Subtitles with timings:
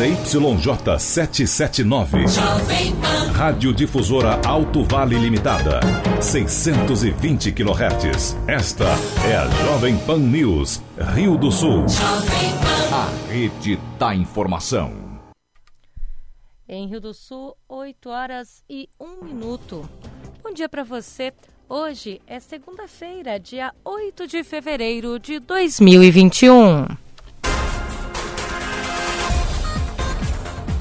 [0.00, 2.24] ZYJ 779.
[3.34, 5.78] Rádio Difusora Alto Vale Limitada.
[6.22, 8.34] 620 kHz.
[8.48, 8.86] Esta
[9.28, 10.80] é a Jovem Pan News,
[11.14, 11.84] Rio do Sul.
[12.90, 15.20] A rede da informação.
[16.66, 19.86] Em Rio do Sul, 8 horas e 1 minuto.
[20.42, 21.30] Bom dia para você.
[21.68, 26.86] Hoje é segunda-feira, dia 8 de fevereiro de 2021.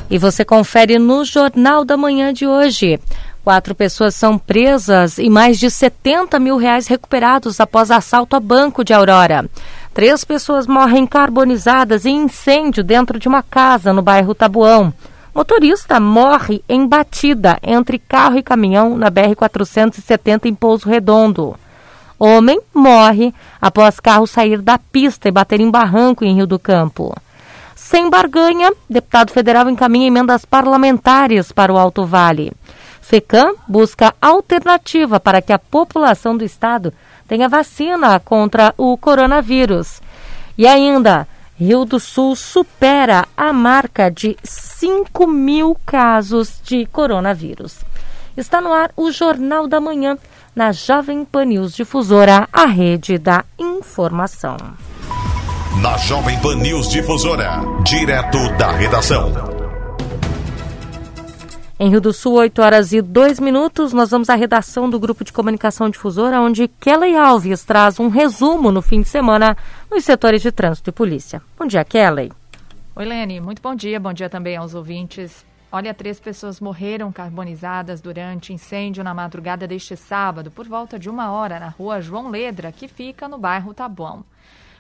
[0.10, 3.00] E você confere no Jornal da Manhã de hoje.
[3.44, 8.84] Quatro pessoas são presas e mais de 70 mil reais recuperados após assalto a banco
[8.84, 9.50] de Aurora.
[9.94, 14.94] Três pessoas morrem carbonizadas em incêndio dentro de uma casa no bairro Tabuão.
[15.34, 21.56] Motorista morre em batida entre carro e caminhão na BR-470 em Pouso Redondo.
[22.18, 27.16] Homem morre após carro sair da pista e bater em barranco em Rio do Campo.
[27.90, 32.54] Sem barganha, deputado federal encaminha emendas parlamentares para o Alto Vale.
[33.02, 36.94] FECAM busca alternativa para que a população do estado
[37.28, 40.04] tenha vacina contra o coronavírus.
[40.56, 47.80] E ainda, Rio do Sul supera a marca de 5 mil casos de coronavírus.
[48.38, 50.16] Está no ar o Jornal da Manhã,
[50.56, 54.58] na Jovem Pan News Difusora, a rede da informação
[55.82, 59.32] na Jovem Pan News Difusora, direto da redação.
[61.80, 65.24] Em Rio do Sul, 8 horas e 2 minutos, nós vamos à redação do Grupo
[65.24, 69.56] de Comunicação Difusora, onde Kelly Alves traz um resumo no fim de semana
[69.90, 71.42] nos setores de trânsito e polícia.
[71.58, 72.34] Bom dia, Kelly.
[72.98, 73.40] Oi, Lene.
[73.40, 74.02] Muito bom dia.
[74.02, 75.46] Bom dia também aos ouvintes.
[75.72, 81.32] Olha, três pessoas morreram carbonizadas durante incêndio na madrugada deste sábado, por volta de uma
[81.32, 84.26] hora, na rua João Ledra, que fica no bairro Taboão.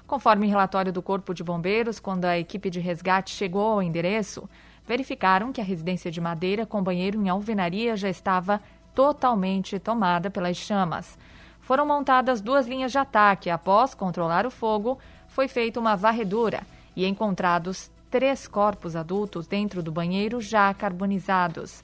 [0.09, 4.49] Conforme relatório do Corpo de Bombeiros, quando a equipe de resgate chegou ao endereço,
[4.83, 8.59] verificaram que a residência de madeira com banheiro em alvenaria já estava
[8.95, 11.15] totalmente tomada pelas chamas.
[11.61, 13.51] Foram montadas duas linhas de ataque.
[13.51, 14.97] Após controlar o fogo,
[15.27, 16.63] foi feita uma varredura
[16.95, 21.83] e encontrados três corpos adultos dentro do banheiro já carbonizados.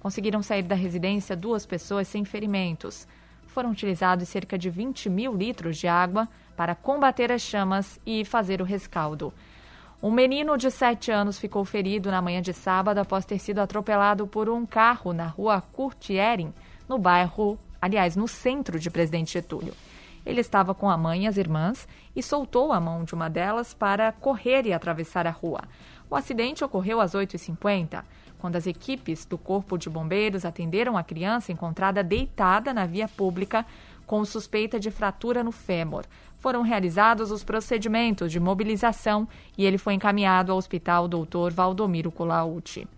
[0.00, 3.06] Conseguiram sair da residência duas pessoas sem ferimentos.
[3.46, 8.60] Foram utilizados cerca de 20 mil litros de água para combater as chamas e fazer
[8.60, 9.32] o rescaldo.
[10.02, 14.26] Um menino de 7 anos ficou ferido na manhã de sábado após ter sido atropelado
[14.26, 16.54] por um carro na rua Curtieren,
[16.88, 19.74] no bairro, aliás, no centro de Presidente Getúlio.
[20.24, 23.74] Ele estava com a mãe e as irmãs e soltou a mão de uma delas
[23.74, 25.62] para correr e atravessar a rua.
[26.08, 28.02] O acidente ocorreu às 8h50,
[28.38, 33.66] quando as equipes do Corpo de Bombeiros atenderam a criança encontrada deitada na via pública
[34.06, 36.04] com suspeita de fratura no fêmur
[36.40, 41.52] foram realizados os procedimentos de mobilização e ele foi encaminhado ao Hospital Dr.
[41.52, 42.88] Valdomiro Colauti.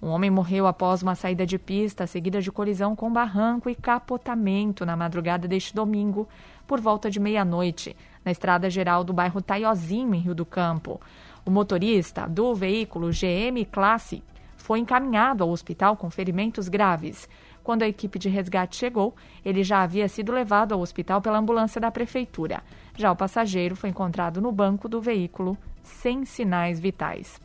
[0.00, 4.86] Um homem morreu após uma saída de pista seguida de colisão com barranco e capotamento
[4.86, 6.26] na madrugada deste domingo,
[6.66, 11.00] por volta de meia-noite, na estrada geral do bairro Taiozinho, em Rio do Campo.
[11.44, 14.22] O motorista do veículo GM Classe
[14.56, 17.28] foi encaminhado ao hospital com ferimentos graves.
[17.68, 19.14] Quando a equipe de resgate chegou,
[19.44, 22.62] ele já havia sido levado ao hospital pela ambulância da prefeitura.
[22.96, 27.38] Já o passageiro foi encontrado no banco do veículo sem sinais vitais.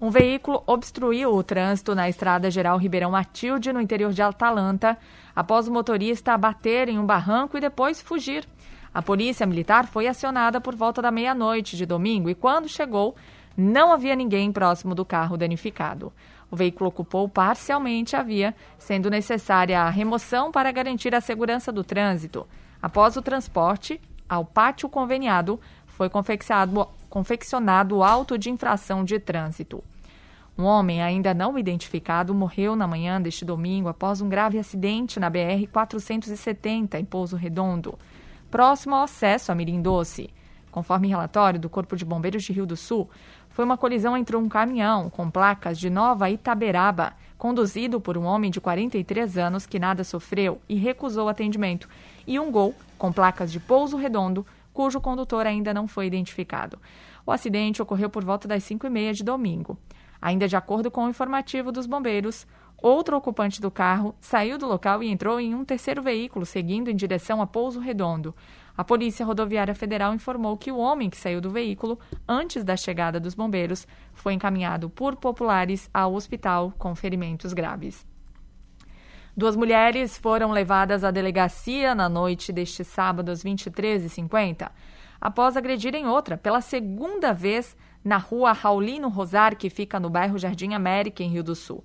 [0.00, 4.98] Um veículo obstruiu o trânsito na estrada geral Ribeirão Matilde, no interior de Atalanta,
[5.32, 8.44] após o motorista bater em um barranco e depois fugir.
[8.92, 13.14] A polícia militar foi acionada por volta da meia-noite de domingo e, quando chegou,
[13.56, 16.12] não havia ninguém próximo do carro danificado.
[16.50, 21.82] O veículo ocupou parcialmente a via, sendo necessária a remoção para garantir a segurança do
[21.82, 22.46] trânsito.
[22.80, 29.82] Após o transporte ao pátio conveniado, foi confeccionado, o auto de infração de trânsito.
[30.56, 35.30] Um homem ainda não identificado morreu na manhã deste domingo após um grave acidente na
[35.30, 37.98] BR-470, em Pouso Redondo,
[38.50, 40.30] próximo ao acesso a Mirim Doce.
[40.70, 43.08] Conforme relatório do Corpo de Bombeiros de Rio do Sul,
[43.54, 48.50] foi uma colisão entre um caminhão com placas de Nova Itaberaba, conduzido por um homem
[48.50, 51.88] de 43 anos que nada sofreu e recusou atendimento,
[52.26, 56.80] e um gol com placas de Pouso Redondo, cujo condutor ainda não foi identificado.
[57.24, 59.78] O acidente ocorreu por volta das 5 e meia de domingo.
[60.20, 62.48] Ainda de acordo com o informativo dos bombeiros,
[62.82, 66.96] outro ocupante do carro saiu do local e entrou em um terceiro veículo seguindo em
[66.96, 68.34] direção a Pouso Redondo.
[68.76, 73.20] A Polícia Rodoviária Federal informou que o homem que saiu do veículo antes da chegada
[73.20, 78.04] dos bombeiros foi encaminhado por populares ao hospital com ferimentos graves.
[79.36, 84.70] Duas mulheres foram levadas à delegacia na noite deste sábado às 23h50
[85.20, 90.74] após agredirem outra pela segunda vez na rua Raulino Rosar, que fica no bairro Jardim
[90.74, 91.82] América, em Rio do Sul.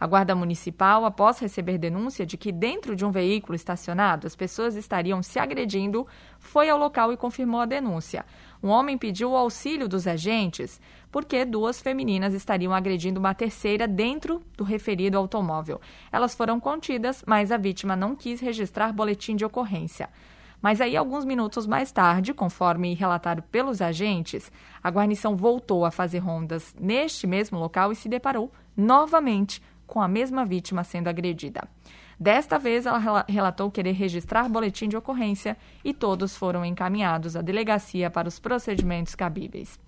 [0.00, 4.76] A Guarda Municipal, após receber denúncia de que dentro de um veículo estacionado as pessoas
[4.76, 6.06] estariam se agredindo,
[6.38, 8.24] foi ao local e confirmou a denúncia.
[8.62, 10.80] Um homem pediu o auxílio dos agentes
[11.10, 15.80] porque duas femininas estariam agredindo uma terceira dentro do referido automóvel.
[16.12, 20.08] Elas foram contidas, mas a vítima não quis registrar boletim de ocorrência.
[20.60, 24.50] Mas aí, alguns minutos mais tarde, conforme relatado pelos agentes,
[24.82, 30.06] a guarnição voltou a fazer rondas neste mesmo local e se deparou novamente com a
[30.06, 31.66] mesma vítima sendo agredida.
[32.20, 38.10] Desta vez, ela relatou querer registrar boletim de ocorrência e todos foram encaminhados à delegacia
[38.10, 39.80] para os procedimentos cabíveis.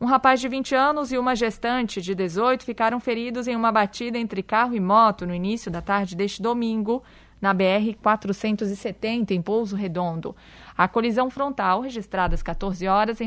[0.00, 4.18] Um rapaz de 20 anos e uma gestante de 18 ficaram feridos em uma batida
[4.18, 7.02] entre carro e moto no início da tarde deste domingo,
[7.40, 10.34] na BR-470, em Pouso Redondo.
[10.76, 13.18] A colisão frontal, registrada às 14 horas,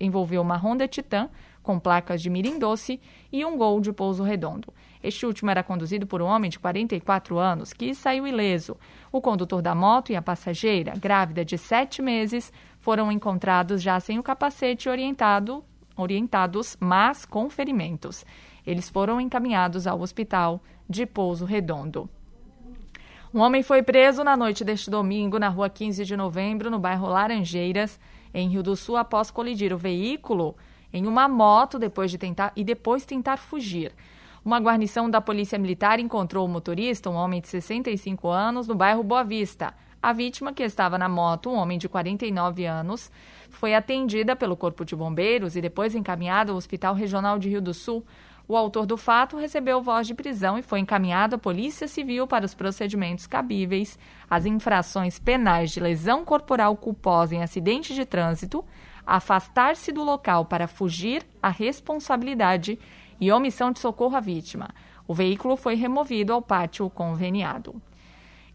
[0.00, 1.28] envolveu uma Honda Titan
[1.62, 3.00] com placas de Mirim Doce
[3.32, 4.72] e um Gol de Pouso Redondo.
[5.04, 8.74] Este último era conduzido por um homem de 44 anos que saiu ileso.
[9.12, 14.18] O condutor da moto e a passageira, grávida de sete meses, foram encontrados já sem
[14.18, 15.62] o capacete orientado,
[15.94, 18.24] orientados, mas com ferimentos.
[18.66, 22.08] Eles foram encaminhados ao hospital de Pouso Redondo.
[23.34, 27.08] Um homem foi preso na noite deste domingo na rua 15 de novembro, no bairro
[27.08, 28.00] Laranjeiras,
[28.32, 30.56] em Rio do Sul, após colidir o veículo
[30.90, 33.92] em uma moto depois de tentar e depois tentar fugir.
[34.44, 39.02] Uma guarnição da Polícia Militar encontrou o motorista, um homem de 65 anos, no bairro
[39.02, 39.72] Boa Vista.
[40.02, 43.10] A vítima, que estava na moto, um homem de 49 anos,
[43.48, 47.72] foi atendida pelo Corpo de Bombeiros e depois encaminhada ao Hospital Regional de Rio do
[47.72, 48.04] Sul.
[48.46, 52.44] O autor do fato recebeu voz de prisão e foi encaminhado à Polícia Civil para
[52.44, 53.98] os procedimentos cabíveis,
[54.28, 58.62] as infrações penais de lesão corporal culposa em acidente de trânsito,
[59.06, 62.78] afastar-se do local para fugir à responsabilidade
[63.20, 64.70] e omissão de socorro à vítima.
[65.06, 67.80] O veículo foi removido ao pátio conveniado.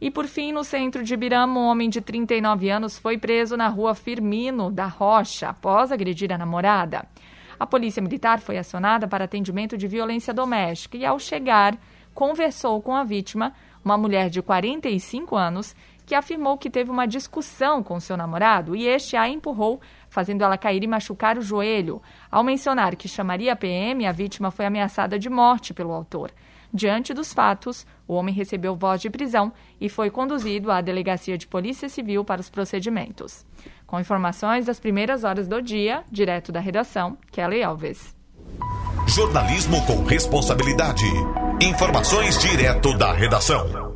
[0.02, 3.68] E por fim, no centro de Ibirama, um homem de 39 anos foi preso na
[3.68, 7.06] rua Firmino da Rocha após agredir a namorada.
[7.60, 11.78] A polícia militar foi acionada para atendimento de violência doméstica e, ao chegar,
[12.14, 13.54] conversou com a vítima,
[13.84, 15.76] uma mulher de 45 anos,
[16.10, 19.80] que afirmou que teve uma discussão com seu namorado e este a empurrou
[20.10, 22.02] fazendo ela cair e machucar o joelho.
[22.32, 26.32] Ao mencionar que chamaria a PM, a vítima foi ameaçada de morte pelo autor.
[26.74, 31.46] Diante dos fatos, o homem recebeu voz de prisão e foi conduzido à Delegacia de
[31.46, 33.46] Polícia Civil para os procedimentos.
[33.86, 38.16] Com informações das primeiras horas do dia, direto da redação, Kelly Alves.
[39.08, 41.06] Jornalismo com responsabilidade.
[41.62, 43.89] Informações direto da redação.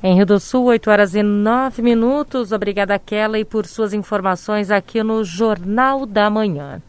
[0.00, 2.52] Em Rio do Sul, 8 horas e 9 minutos.
[2.52, 6.80] Obrigada, Kelly, por suas informações aqui no Jornal da Manhã.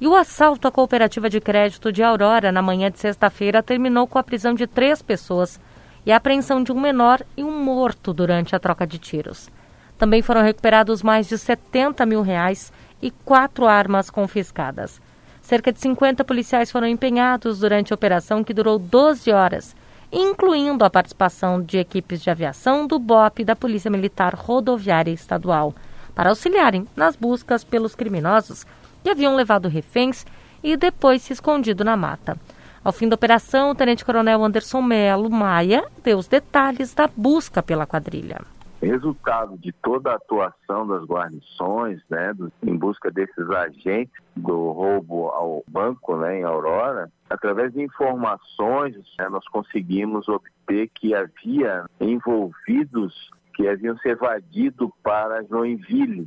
[0.00, 4.18] E o assalto à cooperativa de crédito de Aurora na manhã de sexta-feira terminou com
[4.18, 5.60] a prisão de três pessoas
[6.04, 9.48] e a apreensão de um menor e um morto durante a troca de tiros.
[9.96, 15.00] Também foram recuperados mais de 70 mil reais e quatro armas confiscadas.
[15.40, 19.76] Cerca de 50 policiais foram empenhados durante a operação que durou 12 horas
[20.12, 25.74] incluindo a participação de equipes de aviação do BOP e da Polícia Militar Rodoviária Estadual,
[26.14, 28.66] para auxiliarem nas buscas pelos criminosos
[29.02, 30.26] que haviam levado reféns
[30.62, 32.36] e depois se escondido na mata.
[32.82, 37.86] Ao fim da operação, o tenente-coronel Anderson Melo Maia deu os detalhes da busca pela
[37.86, 38.40] quadrilha
[38.86, 42.32] resultado de toda a atuação das guarnições, né,
[42.62, 49.28] em busca desses agentes do roubo ao banco, né, em Aurora, através de informações, né,
[49.28, 56.26] nós conseguimos obter que havia envolvidos que haviam se evadido para Joinville.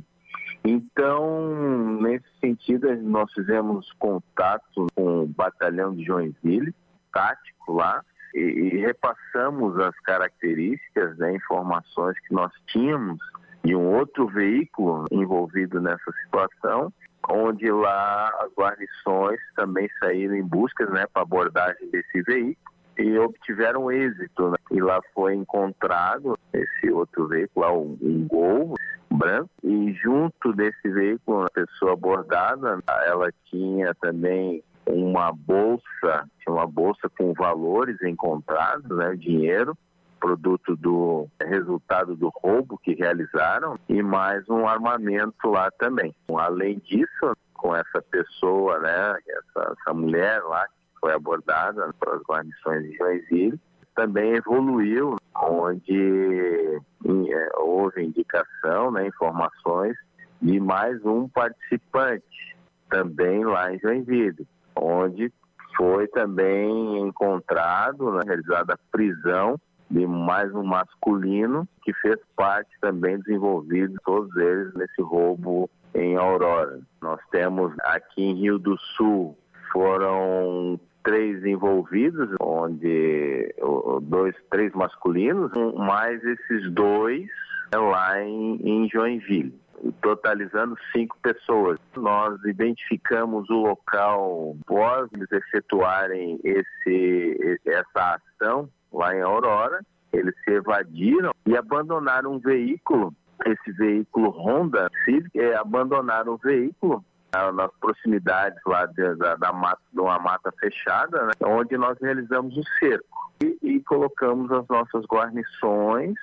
[0.64, 6.74] Então, nesse sentido, nós fizemos contato com o batalhão de Joinville,
[7.12, 8.02] tático lá,
[8.34, 13.18] e, e repassamos as características, né, informações que nós tínhamos
[13.64, 16.92] de um outro veículo envolvido nessa situação,
[17.30, 23.90] onde lá as guarnições também saíram em busca né, para abordagem desse veículo e obtiveram
[23.90, 24.50] êxito.
[24.50, 24.56] Né?
[24.70, 28.74] E lá foi encontrado esse outro veículo, lá, um, um Gol
[29.10, 37.08] branco, e junto desse veículo, a pessoa abordada, ela tinha também uma bolsa, uma bolsa
[37.18, 39.76] com valores encontrados, né, dinheiro,
[40.20, 46.14] produto do resultado do roubo que realizaram e mais um armamento lá também.
[46.34, 52.84] Além disso, com essa pessoa, né, essa, essa mulher lá que foi abordada pelas guarnições
[52.84, 53.60] de Joinville,
[53.94, 59.96] também evoluiu, onde é, houve indicação, né, informações
[60.40, 62.56] de mais um participante
[62.90, 65.32] também lá em Joinville, onde
[65.76, 69.58] foi também encontrado, né, realizada a prisão
[69.90, 76.80] de mais um masculino que fez parte também desenvolvido, todos eles nesse roubo em Aurora.
[77.02, 79.36] Nós temos aqui em Rio do Sul,
[79.72, 83.54] foram três envolvidos, onde
[84.02, 87.28] dois, três masculinos, mais esses dois
[87.74, 89.63] lá em, em Joinville
[90.02, 91.78] totalizando cinco pessoas.
[91.96, 99.80] Nós identificamos o local após eles efetuarem esse, essa ação lá em Aurora.
[100.12, 103.12] Eles se evadiram e abandonaram um veículo,
[103.44, 107.04] esse veículo Honda Civic, é, abandonaram o veículo
[107.52, 112.56] nas proximidades lá de, da, da mata, de uma mata fechada, né, onde nós realizamos
[112.56, 116.14] o cerco e, e colocamos as nossas guarnições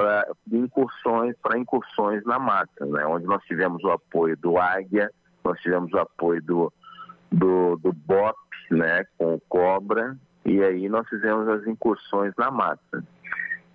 [0.00, 3.04] para incursões, para incursões na mata, né?
[3.04, 5.10] onde nós tivemos o apoio do Águia,
[5.44, 6.72] nós tivemos o apoio do,
[7.30, 8.38] do, do BOP,
[8.70, 10.16] né, com o Cobra,
[10.46, 13.04] e aí nós fizemos as incursões na mata.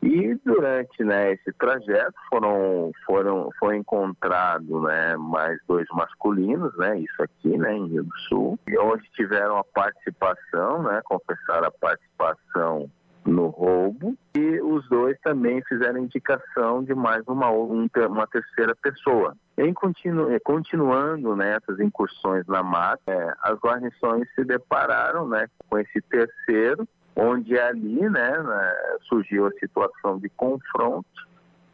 [0.01, 7.22] E durante né, esse trajeto foram, foram, foi encontrado né, mais dois masculinos, né, isso
[7.22, 12.89] aqui né, em Rio do Sul, onde tiveram a participação, né, confessaram a participação
[13.25, 19.36] no roubo e os dois também fizeram indicação de mais uma, uma terceira pessoa.
[19.58, 25.48] Em continu, eh, continuando nessas né, incursões na mata, é, as guarnições se depararam né,
[25.67, 28.74] com esse terceiro, onde ali né, né,
[29.08, 31.08] surgiu a situação de confronto,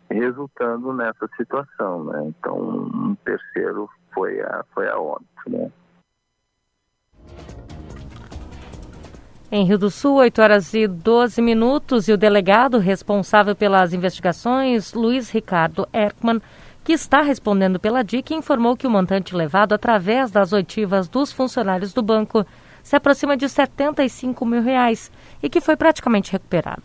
[0.10, 2.06] resultando nessa situação.
[2.06, 2.28] Né?
[2.28, 5.72] Então, um terceiro foi a, foi a óbito.
[9.54, 14.94] Em Rio do Sul, 8 horas e 12 minutos, e o delegado responsável pelas investigações,
[14.94, 16.42] Luiz Ricardo Erkman,
[16.86, 21.92] que está respondendo pela DIC, informou que o montante levado através das oitivas dos funcionários
[21.92, 22.46] do banco
[22.82, 25.12] se aproxima de 75 mil reais
[25.44, 26.84] e que foi praticamente recuperado.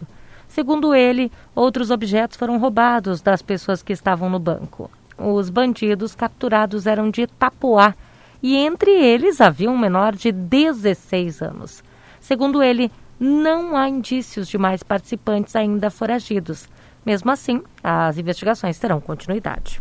[0.49, 4.91] Segundo ele, outros objetos foram roubados das pessoas que estavam no banco.
[5.17, 7.95] Os bandidos capturados eram de Itapuá
[8.43, 11.86] e entre eles havia um menor de 16 anos.
[12.27, 12.91] Segundo ele,
[13.21, 16.69] não há indícios de mais participantes ainda foragidos.
[17.07, 19.81] Mesmo assim, as investigações terão continuidade.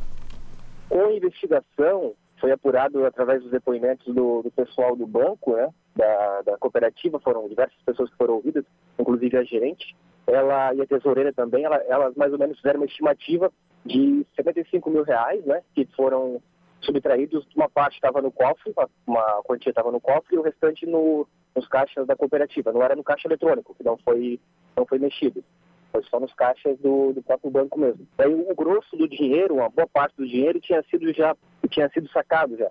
[0.87, 6.41] Com a investigação, foi apurado através dos depoimentos do, do pessoal do banco, né, da,
[6.43, 8.63] da, cooperativa, foram diversas pessoas que foram ouvidas,
[8.99, 9.95] inclusive a gerente,
[10.27, 13.51] ela e a tesoureira também, ela, elas mais ou menos fizeram uma estimativa
[13.83, 16.39] de 75 mil reais, né, que foram
[16.81, 20.85] subtraídos, uma parte estava no cofre, uma, uma quantia estava no cofre e o restante
[20.85, 22.71] no, nos caixas da cooperativa.
[22.71, 24.39] Não era no caixa eletrônico, que não foi,
[24.75, 25.43] não foi mexido.
[25.91, 28.05] Foi só nos caixas do, do próprio banco mesmo.
[28.17, 31.35] Daí o grosso do dinheiro, uma boa parte do dinheiro tinha sido já
[31.69, 32.69] tinha sido sacado já.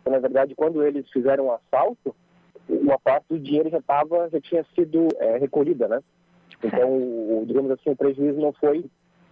[0.00, 2.14] Então, na verdade, quando eles fizeram o um assalto,
[2.68, 6.00] uma parte do dinheiro já estava já tinha sido é, recolhida, né?
[6.62, 8.84] Então, o, digamos assim, o prejuízo não foi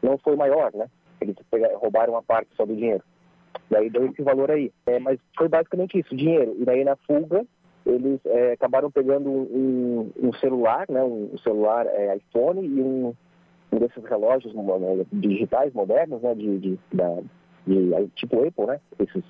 [0.03, 0.87] não foi maior, né?
[1.21, 3.03] Eles pegaram, roubaram uma parte só do dinheiro.
[3.71, 4.73] Daí deu esse valor aí.
[4.87, 6.55] É, mas foi basicamente isso, dinheiro.
[6.59, 7.47] E daí na fuga,
[7.87, 13.15] eles é, acabaram pegando um, um, celular, né, um celular é, iPhone e um,
[13.73, 17.21] um desses relógios né, digitais modernos, né, de, de, da,
[17.67, 19.23] de, tipo Apple, né, esses,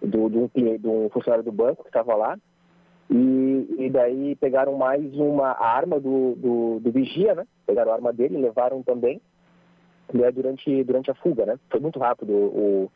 [0.00, 2.38] do, do, do funcionário do banco que estava lá.
[3.10, 7.46] E, e, daí pegaram mais uma arma do, do, do vigia, né?
[7.66, 9.18] Pegaram a arma dele e levaram também
[10.12, 11.58] né, durante, durante a fuga, né?
[11.70, 12.90] Foi muito rápido o,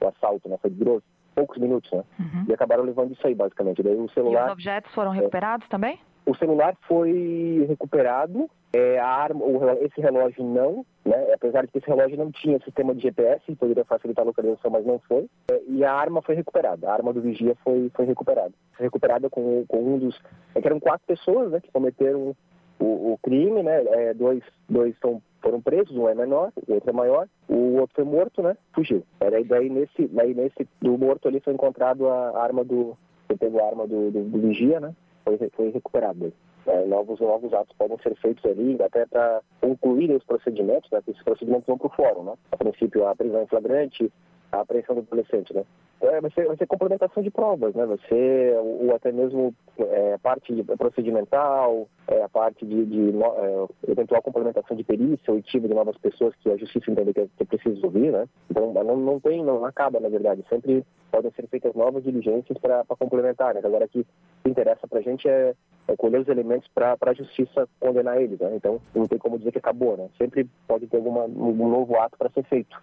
[0.00, 0.56] o assalto, né?
[0.62, 1.02] Foi grosso
[1.36, 2.02] poucos minutos, né?
[2.18, 2.46] Uhum.
[2.48, 3.82] E acabaram levando isso aí, basicamente.
[3.82, 4.44] Daí o celular.
[4.44, 6.00] E os objetos foram é, recuperados é, também?
[6.24, 9.44] O celular foi recuperado, é, a arma,
[9.82, 11.32] esse relógio não, né?
[11.34, 14.84] Apesar de que esse relógio não tinha sistema de GPS, poderia facilitar a localização, mas
[14.84, 15.28] não foi.
[15.50, 18.52] É, e a arma foi recuperada, a arma do vigia foi, foi recuperada.
[18.72, 20.18] Foi recuperada com, com um dos.
[20.54, 22.34] É que eram quatro pessoas, né, que cometeram
[22.80, 23.84] o, o crime, né?
[23.84, 27.94] É, dois, dois são, foram presos, um é menor, o outro é maior, o outro
[27.94, 28.56] foi morto, né?
[28.74, 29.04] Fugiu.
[29.20, 32.98] Era daí nesse, daí nesse do morto ali foi encontrado a arma do,
[33.28, 34.92] você pegou a arma do, do, do vigia, né?
[35.24, 36.32] Foi, foi recuperado.
[36.66, 41.00] É, novos, novos atos podem ser feitos ali, até para concluir os procedimentos, né?
[41.06, 42.32] Esses procedimentos vão para o fórum, né?
[42.50, 44.12] A princípio, a prisão em flagrante,
[44.56, 45.64] a apreensão do adolescente, né?
[46.00, 47.86] É, vai, ser, vai ser complementação de provas, né?
[47.86, 54.22] Vai ser, ou até mesmo é, parte procedimental, é, a parte de, de é, eventual
[54.22, 57.46] complementação de perícia, oitiva de novas pessoas que a justiça entende que é, que é
[57.46, 58.28] preciso ouvir, né?
[58.50, 60.44] Então, não, não tem, não acaba, na verdade.
[60.48, 63.60] Sempre podem ser feitas novas diligências para complementar, né?
[63.64, 64.06] Agora, que
[64.44, 65.54] interessa para a gente é,
[65.88, 68.54] é, colher os elementos para a justiça condenar eles, né?
[68.54, 70.08] Então, não tem como dizer que acabou, né?
[70.18, 72.76] Sempre pode ter alguma, um novo ato para ser feito.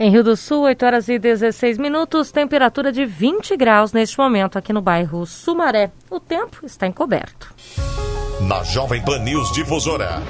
[0.00, 4.56] Em Rio do Sul, 8 horas e 16 minutos, temperatura de 20 graus neste momento
[4.56, 5.90] aqui no bairro Sumaré.
[6.08, 7.52] O tempo está encoberto.
[8.40, 10.22] Na Jovem Pan News Difusora,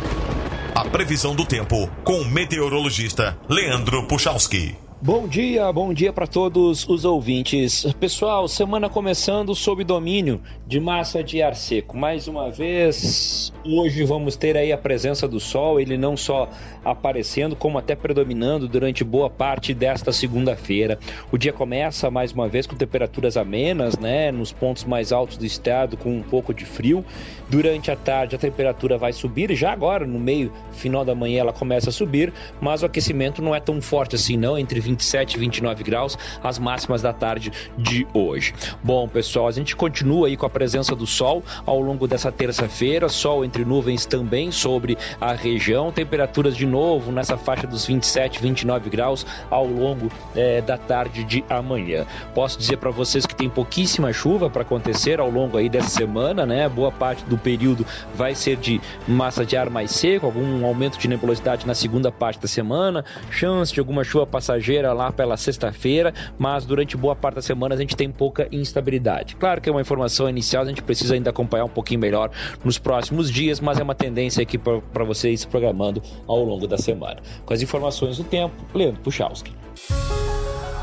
[0.75, 4.88] a previsão do tempo com o meteorologista Leandro Puchalski.
[5.01, 7.87] Bom dia, bom dia para todos os ouvintes.
[8.01, 11.97] Pessoal, semana começando sob domínio de massa de ar seco.
[11.97, 16.51] Mais uma vez, hoje vamos ter aí a presença do sol, ele não só
[16.85, 20.99] aparecendo, como até predominando durante boa parte desta segunda-feira.
[21.31, 25.47] O dia começa mais uma vez com temperaturas amenas, né, nos pontos mais altos do
[25.47, 27.05] estado, com um pouco de frio.
[27.49, 31.53] Durante a tarde a temperatura vai subir, já agora no meio, final da manhã ela
[31.53, 35.39] começa a subir, mas o aquecimento não é tão forte assim não, entre 27 e
[35.39, 38.55] 29 graus, as máximas da tarde de hoje.
[38.83, 43.09] Bom, pessoal, a gente continua aí com a presença do sol ao longo dessa terça-feira,
[43.09, 48.89] sol entre nuvens também sobre a região, temperaturas de novo nessa faixa dos 27, 29
[48.89, 52.07] graus ao longo é, da tarde de amanhã.
[52.35, 56.47] Posso dizer para vocês que tem pouquíssima chuva para acontecer ao longo aí dessa semana,
[56.47, 56.69] né?
[56.69, 61.09] Boa parte do período vai ser de massa de ar mais seco, algum aumento de
[61.09, 66.65] nebulosidade na segunda parte da semana, chance de alguma chuva passageira lá pela sexta-feira, mas
[66.65, 69.37] durante boa parte da semana a gente tem pouca instabilidade.
[69.37, 72.31] Claro que é uma informação inicial, a gente precisa ainda acompanhar um pouquinho melhor
[72.65, 77.21] nos próximos dias, mas é uma tendência aqui para vocês programando ao longo da semana.
[77.45, 79.53] Com as informações do tempo, Leandro Puchalski.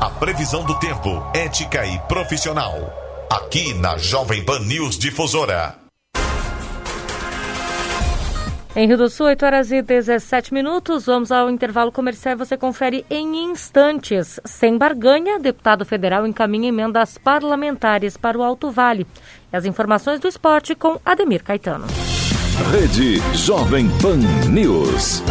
[0.00, 2.74] A previsão do tempo, ética e profissional.
[3.30, 5.85] Aqui na Jovem Pan News Difusora.
[8.76, 11.06] Em Rio do Sul, 8 horas e 17 minutos.
[11.06, 14.38] Vamos ao intervalo comercial e você confere em instantes.
[14.44, 19.06] Sem barganha, deputado federal encaminha emendas parlamentares para o Alto Vale.
[19.50, 21.86] E as informações do esporte com Ademir Caetano.
[22.70, 24.18] Rede Jovem Pan
[24.50, 25.22] News.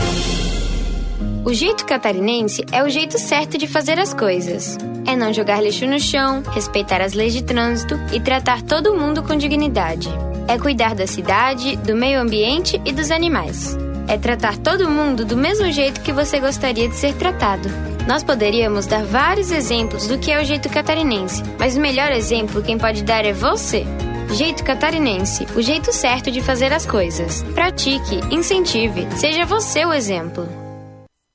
[1.45, 4.75] O jeito catarinense é o jeito certo de fazer as coisas.
[5.05, 9.21] É não jogar lixo no chão, respeitar as leis de trânsito e tratar todo mundo
[9.21, 10.09] com dignidade
[10.47, 13.77] é cuidar da cidade, do meio ambiente e dos animais.
[14.07, 17.67] É tratar todo mundo do mesmo jeito que você gostaria de ser tratado.
[18.07, 22.61] Nós poderíamos dar vários exemplos do que é o jeito catarinense, mas o melhor exemplo
[22.61, 23.83] quem pode dar é você.
[24.31, 27.43] Jeito catarinense, o jeito certo de fazer as coisas.
[27.53, 30.47] Pratique, incentive, seja você o exemplo.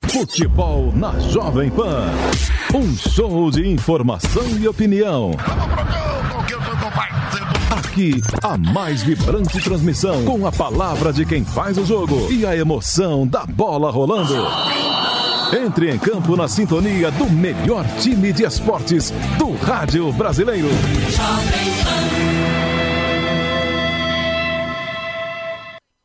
[0.07, 2.11] Futebol na Jovem Pan.
[2.75, 5.31] Um show de informação e opinião.
[8.01, 12.57] Aqui, a mais vibrante transmissão, com a palavra de quem faz o jogo e a
[12.57, 14.35] emoção da bola rolando.
[15.53, 20.69] Entre em campo na sintonia do melhor time de esportes do rádio brasileiro.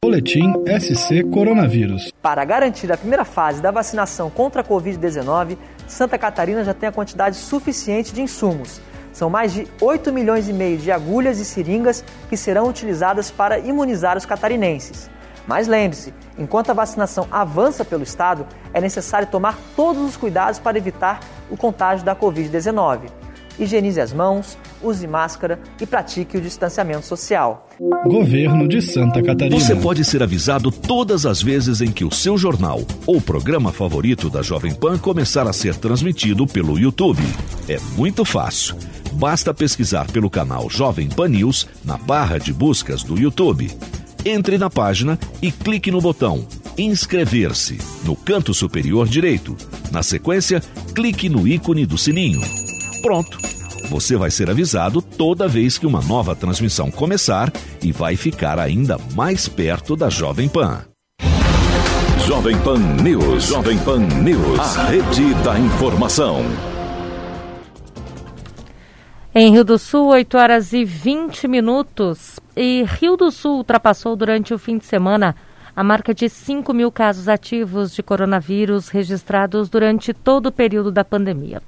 [0.03, 2.11] Boletim SC Coronavírus.
[2.21, 6.91] Para garantir a primeira fase da vacinação contra a Covid-19, Santa Catarina já tem a
[6.91, 8.81] quantidade suficiente de insumos
[9.15, 13.57] são mais de 8 milhões e meio de agulhas e seringas que serão utilizadas para
[13.57, 15.09] imunizar os catarinenses.
[15.47, 20.77] Mas lembre-se, enquanto a vacinação avança pelo estado, é necessário tomar todos os cuidados para
[20.77, 23.03] evitar o contágio da Covid-19.
[23.57, 27.69] Higienize as mãos, use máscara e pratique o distanciamento social.
[28.05, 29.57] Governo de Santa Catarina.
[29.57, 34.29] Você pode ser avisado todas as vezes em que o seu jornal ou programa favorito
[34.29, 37.23] da Jovem Pan começar a ser transmitido pelo YouTube.
[37.69, 38.75] É muito fácil
[39.15, 43.71] basta pesquisar pelo canal Jovem Pan News na barra de buscas do YouTube.
[44.25, 46.47] Entre na página e clique no botão
[46.77, 49.55] Inscrever-se no canto superior direito.
[49.91, 50.61] Na sequência,
[50.93, 52.41] clique no ícone do sininho.
[53.01, 53.39] Pronto!
[53.89, 58.97] Você vai ser avisado toda vez que uma nova transmissão começar e vai ficar ainda
[59.15, 60.81] mais perto da Jovem Pan.
[62.27, 63.45] Jovem Pan News.
[63.45, 64.59] Jovem Pan News.
[64.59, 66.74] A rede da informação.
[69.37, 72.39] Em Rio do Sul, 8 horas e 20 minutos.
[72.55, 75.35] E Rio do Sul ultrapassou durante o fim de semana
[75.75, 81.03] a marca de 5 mil casos ativos de coronavírus registrados durante todo o período da
[81.03, 81.61] pandemia.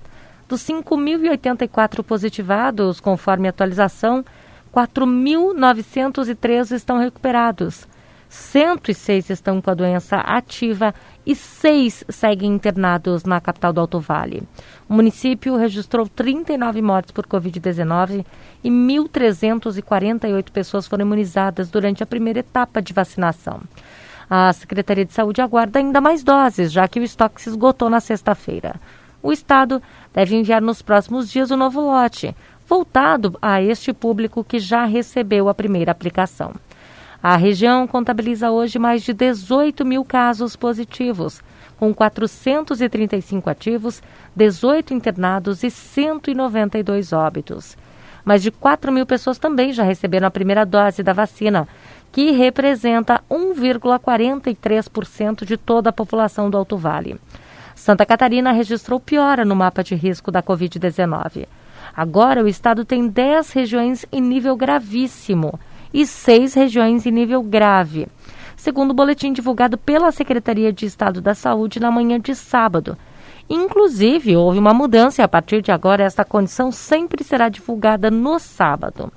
[0.47, 4.23] Dos 5.084 positivados, conforme atualização,
[4.73, 7.85] 4.903 estão recuperados.
[8.29, 10.93] 106 estão com a doença ativa
[11.25, 14.43] e seis seguem internados na capital do Alto Vale.
[14.87, 18.25] O município registrou 39 mortes por Covid-19
[18.63, 23.61] e 1.348 pessoas foram imunizadas durante a primeira etapa de vacinação.
[24.29, 28.01] A Secretaria de Saúde aguarda ainda mais doses, já que o estoque se esgotou na
[28.01, 28.75] sexta-feira.
[29.23, 29.81] O Estado
[30.13, 32.35] deve enviar nos próximos dias o um novo lote,
[32.67, 36.53] voltado a este público que já recebeu a primeira aplicação.
[37.21, 41.41] A região contabiliza hoje mais de 18 mil casos positivos,
[41.79, 44.03] com 435 ativos,
[44.35, 47.75] 18 internados e 192 óbitos.
[48.23, 51.67] Mais de 4 mil pessoas também já receberam a primeira dose da vacina,
[52.11, 57.19] que representa 1,43% de toda a população do Alto Vale.
[57.75, 61.47] Santa Catarina registrou piora no mapa de risco da Covid-19.
[61.95, 65.59] Agora, o estado tem 10 regiões em nível gravíssimo
[65.93, 68.07] e 6 regiões em nível grave
[68.57, 72.97] segundo o boletim divulgado pela Secretaria de Estado da Saúde na manhã de sábado.
[73.49, 78.37] Inclusive, houve uma mudança e a partir de agora esta condição sempre será divulgada no
[78.39, 79.13] sábado.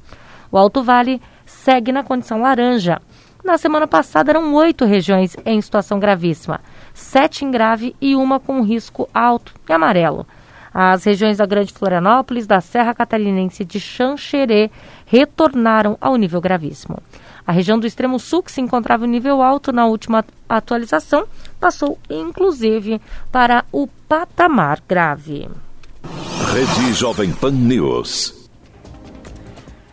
[0.52, 3.00] O Alto Vale segue na condição laranja.
[3.42, 6.61] Na semana passada eram oito regiões em situação gravíssima,
[6.92, 10.26] sete em grave e uma com risco alto e amarelo.
[10.72, 14.70] As regiões da Grande Florianópolis, da Serra Catarinense de Xanxerê
[15.04, 16.98] retornaram ao nível gravíssimo.
[17.46, 21.26] A região do extremo sul, que se encontrava em nível alto na última atualização,
[21.59, 23.00] passou inclusive
[23.33, 25.48] para o patamar grave.
[26.52, 28.40] Rede Jovem Pan News.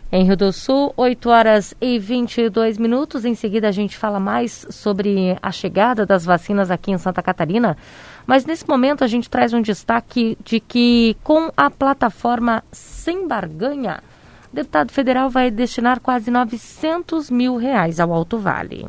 [0.09, 3.25] Em Rio do Sul, 8 horas e 22 minutos.
[3.25, 7.75] Em seguida, a gente fala mais sobre a chegada das vacinas aqui em Santa Catarina.
[8.27, 14.03] Mas nesse momento, a gente traz um destaque de que, com a plataforma Sem Barganha,
[14.51, 18.85] o deputado federal vai destinar quase 900 mil reais ao Alto Vale.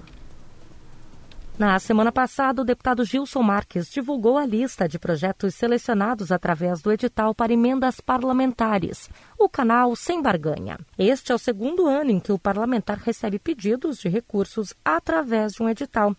[1.57, 6.93] Na semana passada, o deputado Gilson Marques divulgou a lista de projetos selecionados através do
[6.93, 10.79] edital para emendas parlamentares, o canal Sem Barganha.
[10.97, 15.63] Este é o segundo ano em que o parlamentar recebe pedidos de recursos através de
[15.63, 16.15] um edital.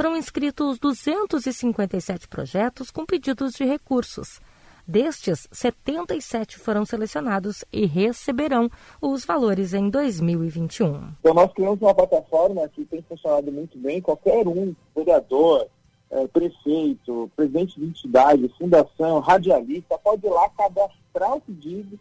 [0.00, 4.40] Foram inscritos 257 projetos com pedidos de recursos.
[4.88, 11.12] Destes, 77 foram selecionados e receberão os valores em 2021.
[11.20, 14.00] Então, nós criamos uma plataforma que tem funcionado muito bem.
[14.00, 15.66] Qualquer um, vereador,
[16.10, 22.00] é, prefeito, presidente de entidade, fundação, radialista, pode ir lá cadastrar o pedido.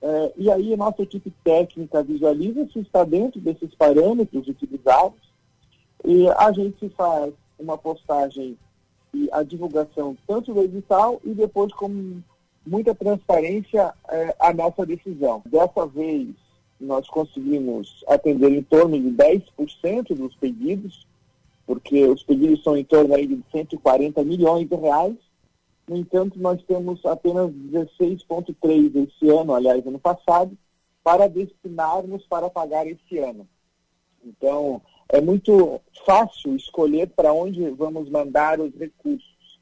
[0.00, 5.33] É, e aí, a nossa equipe técnica visualiza se está dentro desses parâmetros utilizados.
[6.04, 8.58] E a gente faz uma postagem
[9.14, 12.20] e a divulgação tanto do edital e depois com
[12.66, 15.42] muita transparência é, a nossa decisão.
[15.46, 16.28] Dessa vez,
[16.80, 21.06] nós conseguimos atender em torno de 10% dos pedidos,
[21.66, 25.16] porque os pedidos são em torno aí de 140 milhões de reais.
[25.88, 30.56] No entanto, nós temos apenas 16,3 esse ano, aliás, ano passado,
[31.02, 33.46] para destinarmos para pagar esse ano.
[34.24, 39.60] Então, é muito fácil escolher para onde vamos mandar os recursos.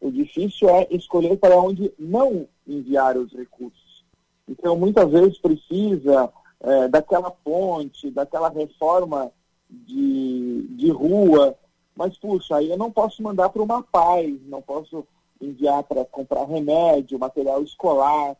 [0.00, 4.04] O difícil é escolher para onde não enviar os recursos.
[4.48, 6.30] Então, muitas vezes precisa
[6.60, 9.32] é, daquela ponte, daquela reforma
[9.68, 11.56] de, de rua,
[11.96, 15.06] mas, puxa, aí eu não posso mandar para uma paz, não posso
[15.40, 18.36] enviar para comprar remédio, material escolar.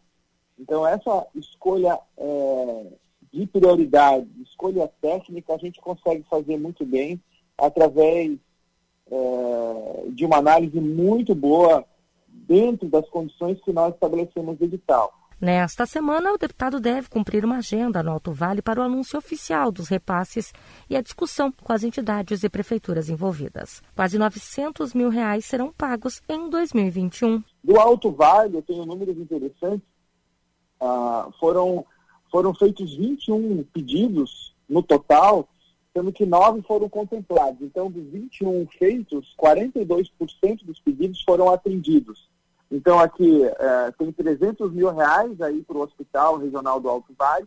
[0.58, 2.86] Então, essa escolha é,
[3.34, 7.20] de prioridade, escolha técnica, a gente consegue fazer muito bem
[7.58, 8.38] através
[9.10, 11.84] é, de uma análise muito boa
[12.28, 15.12] dentro das condições que nós estabelecemos no edital.
[15.40, 19.72] Nesta semana, o deputado deve cumprir uma agenda no Alto Vale para o anúncio oficial
[19.72, 20.52] dos repasses
[20.88, 23.82] e a discussão com as entidades e prefeituras envolvidas.
[23.96, 27.42] Quase 900 mil reais serão pagos em 2021.
[27.64, 29.86] Do Alto Vale, eu tenho números interessantes.
[30.80, 31.84] Ah, foram
[32.34, 35.48] foram feitos 21 pedidos no total,
[35.96, 37.62] sendo que nove foram contemplados.
[37.62, 42.28] Então, dos 21 feitos, 42% dos pedidos foram atendidos.
[42.72, 47.46] Então, aqui é, tem 300 mil reais aí para o Hospital Regional do Alto Vale.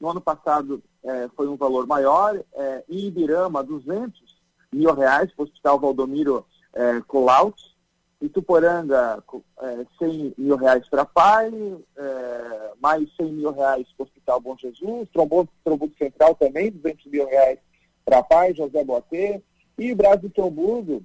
[0.00, 2.42] No ano passado é, foi um valor maior.
[2.54, 4.38] É, em Ibirama, 200
[4.72, 7.73] mil reais para o Hospital Valdomiro é, Colaut.
[8.24, 9.22] Ituporanga,
[9.60, 11.52] é, 100 mil reais para pai,
[11.96, 15.50] é, mais 100 mil reais para o Hospital Bom Jesus, Trombudo,
[15.98, 17.58] Central também, 200 mil reais
[18.04, 19.42] para pai, José Boatê,
[19.78, 21.04] e o Brasil Trombudo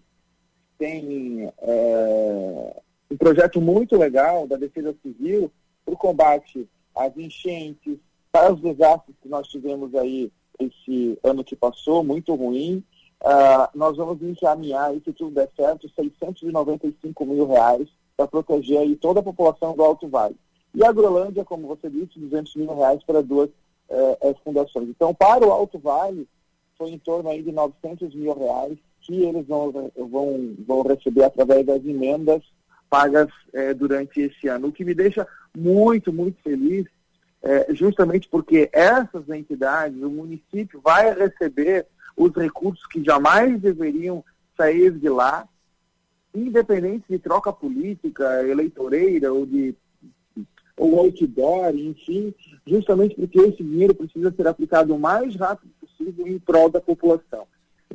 [0.78, 5.52] tem é, um projeto muito legal da Defesa Civil
[5.84, 7.98] para o combate às enchentes,
[8.32, 12.84] para os desastres que nós tivemos aí esse ano que passou, muito ruim,
[13.22, 19.20] Uh, nós vamos encaminhar, se tudo der certo, 695 mil reais para proteger aí toda
[19.20, 20.38] a população do Alto Vale.
[20.74, 23.50] E a Grolândia, como você disse, 200 mil reais para duas
[23.90, 24.88] uh, fundações.
[24.88, 26.28] Então, para o Alto Vale,
[26.78, 31.66] foi em torno aí de 900 mil reais que eles vão, vão, vão receber através
[31.66, 32.42] das emendas
[32.90, 34.68] pagas uh, durante esse ano.
[34.68, 36.86] O que me deixa muito, muito feliz,
[37.70, 41.88] justamente porque essas entidades, o município vai receber
[42.20, 44.24] os recursos que jamais deveriam
[44.58, 45.48] sair de lá.
[46.36, 49.74] independente de troca política, eleitoreira ou de
[50.78, 52.34] ou outdoor, enfim,
[52.66, 57.46] justamente porque esse dinheiro precisa ser aplicado o mais rápido possível em prol da população.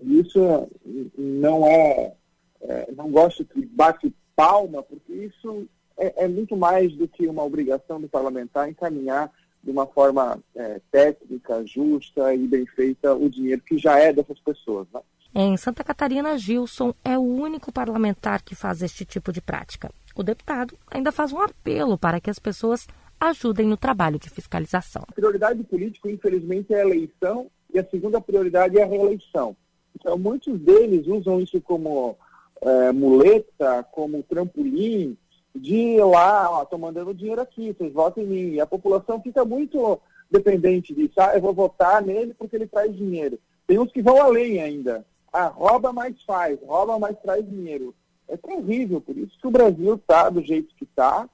[0.02, 0.68] Isso
[1.16, 2.12] não é,
[2.60, 7.42] é não gosto que bate palma, porque isso é, é, muito mais do que uma
[7.42, 9.32] obrigação do parlamentar encaminhar
[9.64, 14.38] de uma forma é, técnica, justa e bem feita o dinheiro que já é dessas
[14.40, 14.86] pessoas.
[14.92, 15.00] Né?
[15.34, 19.90] Em Santa Catarina, Gilson é o único parlamentar que faz este tipo de prática.
[20.14, 22.86] O deputado ainda faz um apelo para que as pessoas
[23.18, 25.02] ajudem no trabalho de fiscalização.
[25.08, 29.56] A prioridade do político, infelizmente, é a eleição e a segunda prioridade é a reeleição.
[29.98, 32.16] Então, muitos deles usam isso como
[32.60, 35.16] é, muleta, como trampolim,
[35.54, 38.50] de ir lá, estou mandando dinheiro aqui, vocês votem em mim.
[38.54, 41.14] E a população fica muito dependente disso.
[41.18, 43.38] Ah, eu vou votar nele porque ele traz dinheiro.
[43.66, 45.06] Tem uns que vão além ainda.
[45.32, 47.94] Ah, rouba mais faz, rouba mais traz dinheiro.
[48.28, 51.28] É terrível, por isso que o Brasil está do jeito que está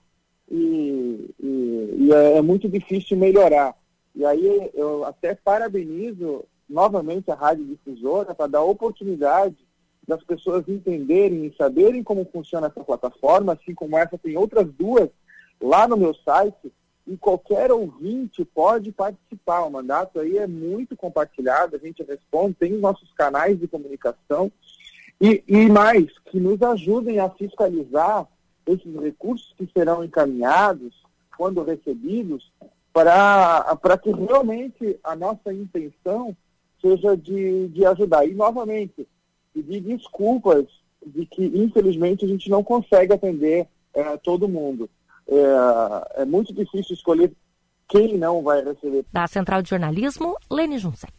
[0.50, 3.74] e, e, e é, é muito difícil melhorar.
[4.14, 9.56] E aí eu até parabenizo novamente a Rádio Difusora para dar oportunidade
[10.10, 15.08] das pessoas entenderem e saberem como funciona essa plataforma, assim como essa tem outras duas
[15.60, 16.72] lá no meu site,
[17.06, 19.62] e qualquer ouvinte pode participar.
[19.62, 24.50] O mandato aí é muito compartilhado, a gente responde, tem os nossos canais de comunicação
[25.20, 28.26] e, e mais, que nos ajudem a fiscalizar
[28.66, 30.94] esses recursos que serão encaminhados,
[31.36, 32.50] quando recebidos,
[32.92, 36.36] para que realmente a nossa intenção
[36.80, 38.26] seja de, de ajudar.
[38.26, 39.06] E, novamente,
[39.54, 40.66] pedir desculpas
[41.04, 44.88] de que, infelizmente, a gente não consegue atender é, todo mundo
[45.30, 47.32] é, é muito difícil escolher
[47.88, 49.04] quem não vai receber.
[49.12, 51.12] Da Central de Jornalismo, Lene Junsec.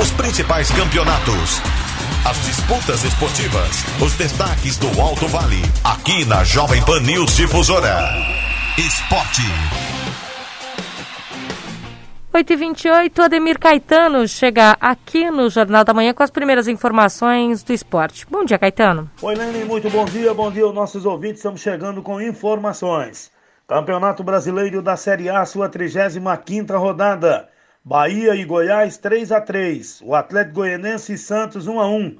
[0.00, 1.60] Os principais campeonatos.
[2.28, 3.84] As disputas esportivas.
[4.02, 5.62] Os destaques do Alto Vale.
[5.84, 7.98] Aqui na Jovem Pan News Difusora.
[8.78, 9.79] Esporte.
[12.32, 18.24] 8h28, Ademir Caetano chega aqui no Jornal da Manhã com as primeiras informações do esporte.
[18.30, 19.10] Bom dia, Caetano.
[19.20, 20.32] Oi, Lene, muito bom dia.
[20.32, 21.38] Bom dia aos nossos ouvintes.
[21.38, 23.32] Estamos chegando com informações.
[23.66, 27.48] Campeonato Brasileiro da Série A, sua 35ª rodada.
[27.84, 30.00] Bahia e Goiás 3 a 3.
[30.04, 32.16] O Atlético Goianense e Santos 1 a 1.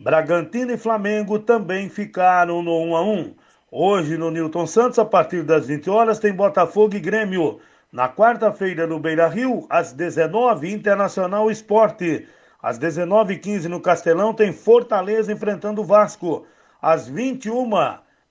[0.00, 3.34] Bragantino e Flamengo também ficaram no 1 a 1.
[3.70, 7.60] Hoje no Newton Santos, a partir das 20 horas, tem Botafogo e Grêmio.
[7.92, 12.28] Na quarta-feira, no Beira Rio, às 19 Internacional Esporte.
[12.62, 16.46] Às 19h15 no Castelão, tem Fortaleza enfrentando Vasco.
[16.80, 17.68] Às 21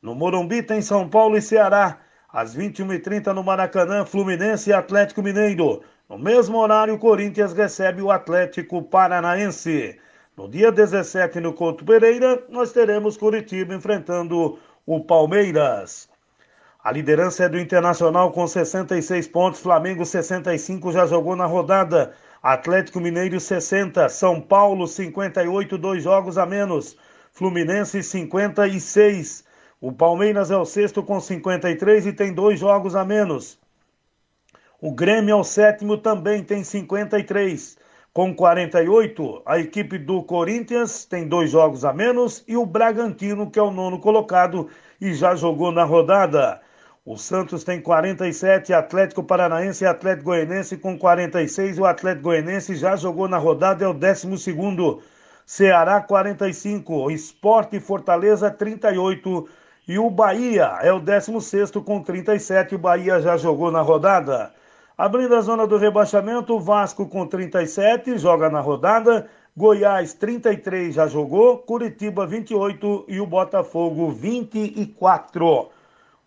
[0.02, 1.98] no Morumbi, tem São Paulo e Ceará.
[2.32, 5.82] Às 21h30 no Maracanã, Fluminense e Atlético Mineiro.
[6.08, 10.00] No mesmo horário, Corinthians recebe o Atlético Paranaense.
[10.38, 16.09] No dia 17, no Couto Pereira, nós teremos Curitiba enfrentando o Palmeiras.
[16.82, 23.02] A liderança é do Internacional com 66 pontos, Flamengo 65 já jogou na rodada, Atlético
[23.02, 26.96] Mineiro 60, São Paulo 58, dois jogos a menos,
[27.34, 29.44] Fluminense 56.
[29.82, 33.60] O Palmeiras é o sexto com 53 e tem dois jogos a menos.
[34.80, 37.78] O Grêmio é o sétimo, também tem 53.
[38.14, 43.60] Com 48, a equipe do Corinthians tem dois jogos a menos e o Bragantino, que
[43.60, 46.62] é o nono colocado e já jogou na rodada.
[47.10, 51.80] O Santos tem 47, Atlético Paranaense e Atlético Goianense com 46.
[51.80, 54.28] O Atlético Goianense já jogou na rodada, é o 12.
[55.44, 59.50] Ceará 45, Esporte e Fortaleza 38
[59.88, 62.76] e o Bahia é o 16 com 37.
[62.76, 64.54] O Bahia já jogou na rodada.
[64.96, 69.28] Abrindo a zona do rebaixamento, Vasco com 37 joga na rodada.
[69.58, 75.79] Goiás 33 já jogou, Curitiba 28 e o Botafogo 24.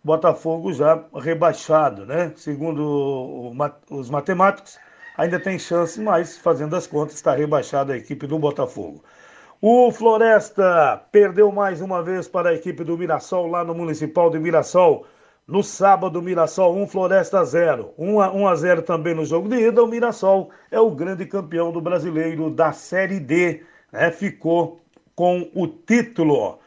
[0.05, 2.33] Botafogo já rebaixado, né?
[2.37, 3.53] Segundo
[3.88, 4.79] os matemáticos,
[5.17, 9.03] ainda tem chance, mas fazendo as contas, está rebaixada a equipe do Botafogo.
[9.61, 14.41] O Floresta perdeu mais uma vez para a equipe do Mirassol lá no Municipal de
[14.41, 15.07] Mirassol.
[15.47, 17.95] No sábado, Mirassol 1, Floresta 0.
[17.97, 19.85] 1 a, 1 a 0 também no jogo de ida.
[19.85, 23.62] O Mirassol é o grande campeão do brasileiro da Série D.
[23.93, 24.11] Né?
[24.11, 24.81] Ficou
[25.15, 26.59] com o título.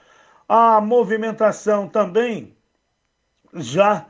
[0.47, 2.54] A movimentação também
[3.55, 4.05] já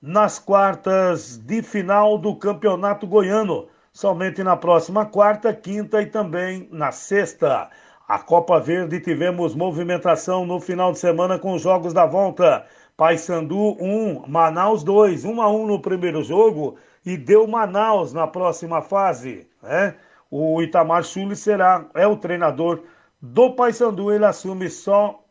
[0.00, 6.92] nas quartas de final do Campeonato Goiano, somente na próxima quarta, quinta e também na
[6.92, 7.68] sexta.
[8.08, 12.64] A Copa Verde tivemos movimentação no final de semana com os jogos da volta.
[12.96, 18.80] Paysandu 1, Manaus 2, 1 a 1 no primeiro jogo e deu Manaus na próxima
[18.80, 19.46] fase.
[19.62, 19.94] Né?
[20.30, 22.82] O Itamar Chuli será é o treinador
[23.20, 25.22] do Paysandu, ele assume só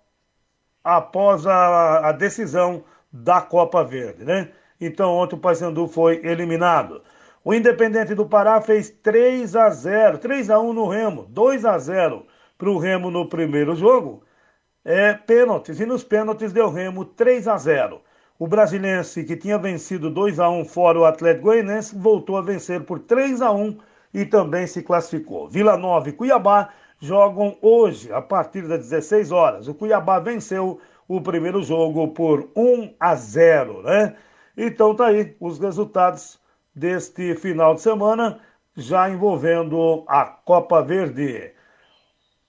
[0.84, 2.84] após a, a decisão
[3.16, 4.50] da Copa Verde, né?
[4.80, 7.02] Então ontem o Paysandu foi eliminado.
[7.44, 11.78] O Independente do Pará fez 3 a 0, 3 a 1 no Remo, 2 a
[11.78, 12.26] 0
[12.58, 14.24] para o Remo no primeiro jogo.
[14.84, 18.02] É pênaltis e nos pênaltis deu Remo 3 a 0.
[18.38, 22.84] O Brasilense, que tinha vencido 2 a 1 fora o Atlético Goianense, voltou a vencer
[22.84, 23.78] por 3 a 1
[24.14, 25.48] e também se classificou.
[25.48, 29.68] Vila Nova e Cuiabá jogam hoje, a partir das 16 horas.
[29.68, 34.16] O Cuiabá venceu o primeiro jogo por 1 a 0, né?
[34.58, 36.40] Então tá aí os resultados
[36.74, 38.40] deste final de semana,
[38.76, 41.54] já envolvendo a Copa Verde.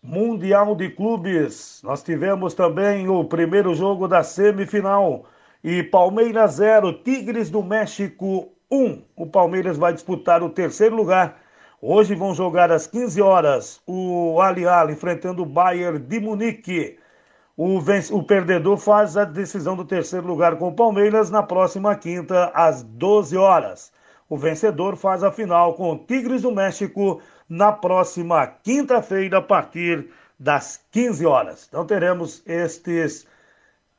[0.02, 1.80] Mundial de Clubes.
[1.82, 5.24] Nós tivemos também o primeiro jogo da semifinal
[5.64, 9.02] e Palmeiras 0, Tigres do México 1.
[9.16, 11.40] O Palmeiras vai disputar o terceiro lugar.
[11.82, 16.98] Hoje vão jogar às 15 horas o Alial enfrentando o Bayern de Munique.
[17.56, 22.50] O, o, perdedor faz a decisão do terceiro lugar com o Palmeiras na próxima quinta,
[22.54, 23.90] às 12 horas.
[24.28, 30.10] O vencedor faz a final com o Tigres do México na próxima quinta-feira, a partir
[30.38, 31.66] das 15 horas.
[31.66, 33.26] Então teremos estes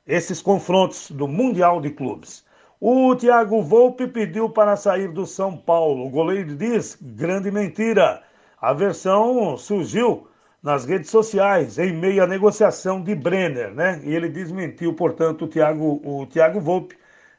[0.05, 2.45] esses confrontos do Mundial de Clubes.
[2.79, 6.05] O Thiago Volpe pediu para sair do São Paulo.
[6.05, 8.21] O goleiro diz: grande mentira.
[8.61, 10.27] A versão surgiu
[10.67, 14.01] nas redes sociais em meio à negociação de Brenner, né?
[14.03, 16.97] E ele desmentiu, portanto, o Thiago, o Thiago Volpe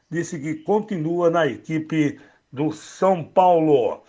[0.09, 2.19] disse que continua na equipe
[2.51, 4.01] do São Paulo.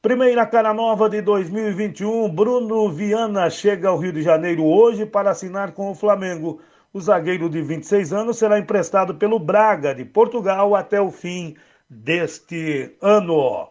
[0.00, 5.72] Primeira cara nova de 2021, Bruno Viana chega ao Rio de Janeiro hoje para assinar
[5.72, 6.60] com o Flamengo.
[6.92, 11.56] O zagueiro de 26 anos será emprestado pelo Braga de Portugal até o fim
[11.88, 13.68] deste ano.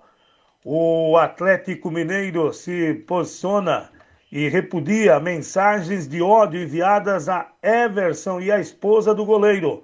[0.66, 3.90] O Atlético Mineiro se posiciona
[4.32, 9.84] e repudia mensagens de ódio enviadas a Everson e a esposa do goleiro.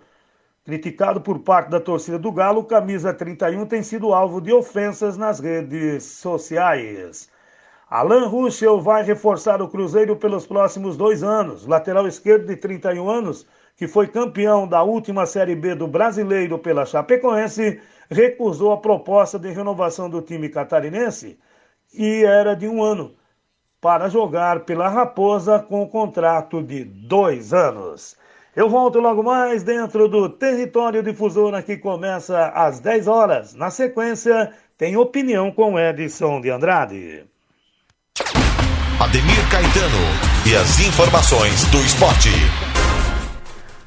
[0.63, 5.39] Criticado por parte da torcida do Galo, camisa 31 tem sido alvo de ofensas nas
[5.39, 7.29] redes sociais.
[7.89, 11.67] Alan Ruschel vai reforçar o Cruzeiro pelos próximos dois anos.
[11.67, 16.85] Lateral esquerdo de 31 anos, que foi campeão da última Série B do Brasileiro pela
[16.85, 17.79] Chapecoense,
[18.09, 21.39] recusou a proposta de renovação do time catarinense,
[21.89, 23.15] que era de um ano,
[23.81, 28.15] para jogar pela Raposa com um contrato de dois anos.
[28.55, 33.53] Eu volto logo mais dentro do Território Difusora que começa às 10 horas.
[33.53, 37.25] Na sequência, tem opinião com Edson de Andrade.
[38.97, 40.05] Ademir Caetano
[40.49, 42.74] e as informações do esporte.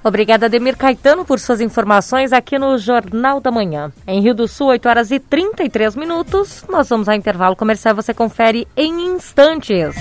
[0.02, 3.92] Obrigada, Ademir Caetano, por suas informações aqui no Jornal da Manhã.
[4.06, 6.64] Em Rio do Sul, 8 horas e 33 minutos.
[6.68, 7.94] Nós vamos ao intervalo comercial.
[7.94, 9.94] Você confere em instantes.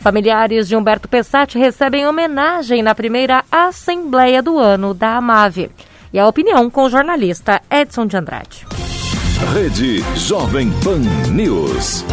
[0.00, 5.70] Familiares de Humberto Pessati recebem homenagem na primeira Assembleia do Ano da Amave.
[6.12, 8.66] E a opinião com o jornalista Edson de Andrade.
[9.52, 12.04] Rede Jovem Pan News.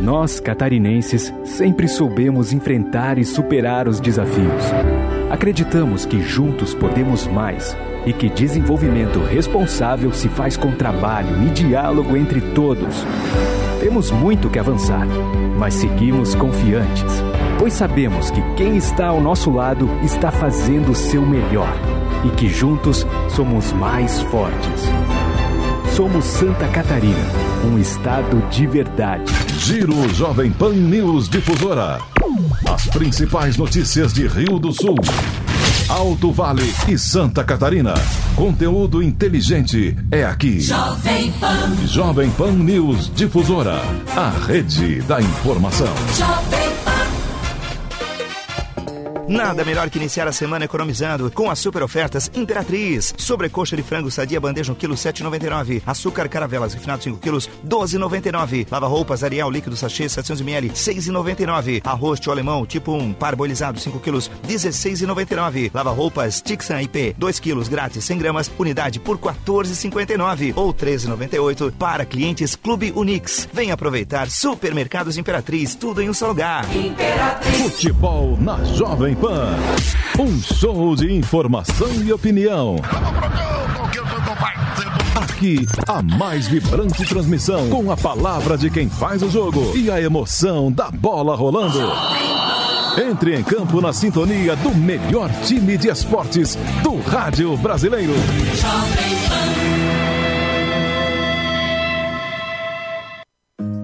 [0.00, 4.62] Nós, catarinenses, sempre soubemos enfrentar e superar os desafios.
[5.30, 12.16] Acreditamos que juntos podemos mais e que desenvolvimento responsável se faz com trabalho e diálogo
[12.16, 13.04] entre todos.
[13.78, 15.06] Temos muito que avançar,
[15.58, 17.22] mas seguimos confiantes,
[17.58, 21.72] pois sabemos que quem está ao nosso lado está fazendo o seu melhor
[22.24, 24.82] e que juntos somos mais fortes.
[25.94, 27.14] Somos Santa Catarina,
[27.64, 29.30] um estado de verdade.
[29.58, 31.98] Giro Jovem Pan News Difusora.
[32.68, 34.94] As principais notícias de Rio do Sul.
[35.88, 37.94] Alto Vale e Santa Catarina.
[38.36, 40.60] Conteúdo inteligente é aqui.
[40.60, 41.86] Jovem Pan.
[41.86, 43.80] Jovem Pan News Difusora.
[44.16, 45.92] A rede da informação.
[46.16, 46.67] Jovem
[49.28, 53.12] Nada melhor que iniciar a semana economizando com as super ofertas Imperatriz.
[53.18, 55.82] Sobrecoxa de frango sadia bandeja 1 kg 7,99.
[55.84, 58.66] Açúcar caravelas refinado 5 kg 12,99.
[58.70, 61.82] Lava roupas Ariel líquido sachê 700 ml 6,99.
[61.84, 64.16] Arroz tio alemão tipo 1 parboilizado 5 kg
[64.48, 65.70] 16,99.
[65.74, 72.06] Lava roupas Tixan IP 2 kg grátis 100 gramas unidade por 14,59 ou 13,98 para
[72.06, 73.46] clientes Clube Unix.
[73.52, 76.64] Vem aproveitar Supermercados Imperatriz, tudo em um só lugar.
[76.74, 77.58] Imperatriz.
[77.58, 79.56] Futebol na Jovem Pan.
[80.18, 82.76] Um show de informação e opinião.
[85.16, 90.00] Aqui, a mais vibrante transmissão com a palavra de quem faz o jogo e a
[90.00, 91.80] emoção da bola rolando.
[92.96, 98.12] Entre em campo na sintonia do melhor time de esportes do rádio brasileiro.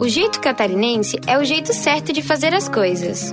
[0.01, 3.33] O jeito catarinense é o jeito certo de fazer as coisas.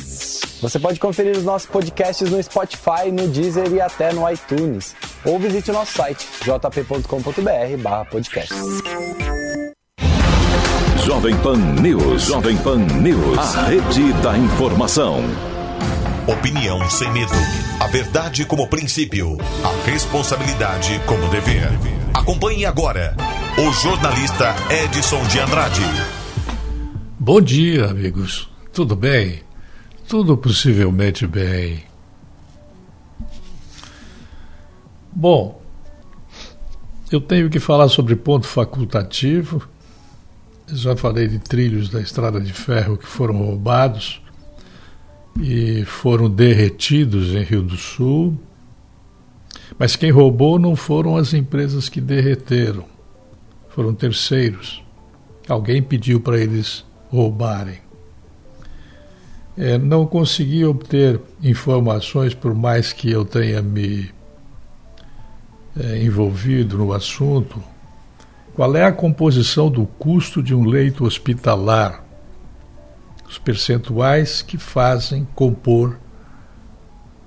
[0.61, 4.95] Você pode conferir os nossos podcasts no Spotify, no Deezer e até no iTunes.
[5.25, 8.53] Ou visite o nosso site jp.com.br podcast.
[11.03, 12.27] Jovem Pan News.
[12.27, 13.39] Jovem Pan News.
[13.39, 15.23] A rede da informação.
[16.27, 17.33] Opinião sem medo.
[17.79, 19.39] A verdade como princípio.
[19.63, 21.69] A responsabilidade como dever.
[22.13, 23.17] Acompanhe agora
[23.57, 24.53] o jornalista
[24.83, 25.81] Edson de Andrade.
[27.19, 28.47] Bom dia, amigos.
[28.71, 29.41] Tudo bem?
[30.11, 31.85] Tudo possivelmente bem.
[35.09, 35.61] Bom,
[37.09, 39.65] eu tenho que falar sobre ponto facultativo.
[40.67, 44.21] Já falei de trilhos da estrada de ferro que foram roubados
[45.39, 48.37] e foram derretidos em Rio do Sul.
[49.79, 52.83] Mas quem roubou não foram as empresas que derreteram,
[53.69, 54.83] foram terceiros.
[55.47, 57.90] Alguém pediu para eles roubarem.
[59.57, 64.09] É, não consegui obter informações, por mais que eu tenha me
[65.77, 67.61] é, envolvido no assunto.
[68.53, 72.03] Qual é a composição do custo de um leito hospitalar?
[73.27, 75.97] Os percentuais que fazem compor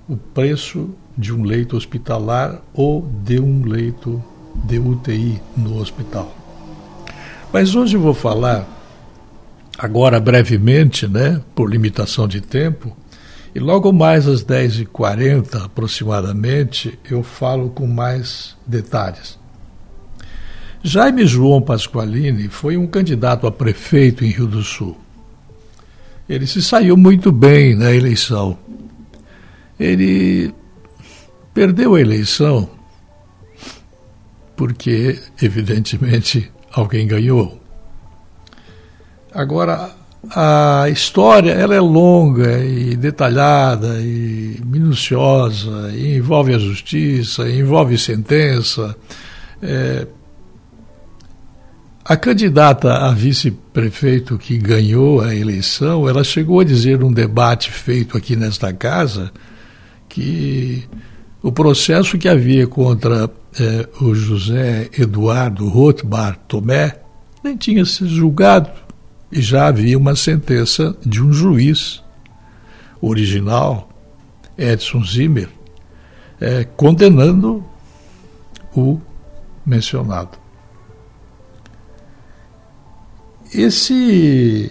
[0.08, 4.22] o preço de um leito hospitalar ou de um leito
[4.64, 6.34] de UTI no hospital.
[7.52, 8.66] Mas hoje eu vou falar
[9.78, 12.96] agora brevemente, né, por limitação de tempo,
[13.54, 19.38] e logo mais às 10h40 aproximadamente eu falo com mais detalhes.
[20.82, 24.98] Jaime João Pasqualini foi um candidato a prefeito em Rio do Sul.
[26.28, 28.58] Ele se saiu muito bem na eleição.
[29.80, 30.52] Ele
[31.54, 32.68] perdeu a eleição
[34.56, 37.63] porque, evidentemente, alguém ganhou.
[39.34, 39.90] Agora,
[40.30, 48.94] a história ela é longa e detalhada e minuciosa, e envolve a justiça, envolve sentença.
[49.60, 50.06] É,
[52.04, 58.16] a candidata a vice-prefeito que ganhou a eleição, ela chegou a dizer num debate feito
[58.16, 59.32] aqui nesta casa
[60.08, 60.84] que
[61.42, 63.28] o processo que havia contra
[63.58, 67.00] é, o José Eduardo Rothbard Tomé
[67.42, 68.83] nem tinha sido julgado
[69.34, 72.00] e já havia uma sentença de um juiz
[73.00, 73.88] original,
[74.56, 75.48] Edson Zimmer,
[76.40, 77.64] é, condenando
[78.76, 79.00] o
[79.66, 80.38] mencionado.
[83.52, 84.70] Esse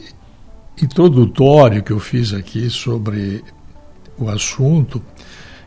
[0.81, 3.43] introdutório que eu fiz aqui sobre
[4.17, 5.03] o assunto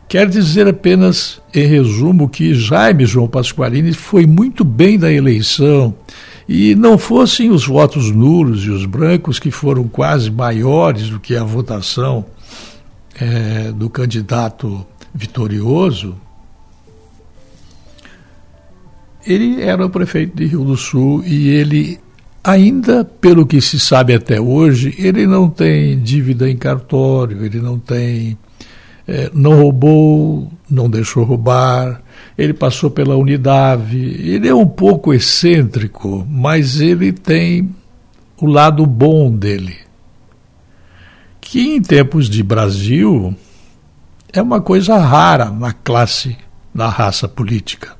[0.07, 5.93] quer dizer apenas, em resumo, que Jaime João Pasqualini foi muito bem na eleição
[6.47, 11.35] e não fossem os votos nulos e os brancos, que foram quase maiores do que
[11.35, 12.25] a votação
[13.19, 16.15] é, do candidato vitorioso,
[19.25, 21.99] ele era o prefeito de Rio do Sul e ele,
[22.41, 27.77] ainda pelo que se sabe até hoje, ele não tem dívida em cartório, ele não
[27.77, 28.37] tem.
[29.05, 32.01] É, não roubou, não deixou roubar,
[32.37, 37.75] ele passou pela Unidade, ele é um pouco excêntrico, mas ele tem
[38.39, 39.75] o lado bom dele.
[41.41, 43.35] Que em tempos de Brasil
[44.31, 46.37] é uma coisa rara na classe,
[46.73, 47.95] na raça política.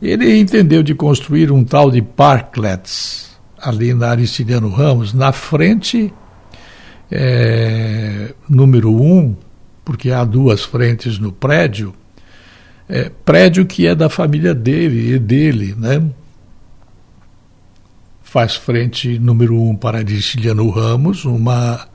[0.00, 6.12] Ele entendeu de construir um tal de parklets ali na Aristiliano Ramos, na frente
[7.10, 9.36] é, número um,
[9.84, 11.94] porque há duas frentes no prédio,
[12.90, 16.02] é, prédio que é da família dele e dele, né?
[18.20, 21.86] Faz frente número um para Aristiliano Ramos, uma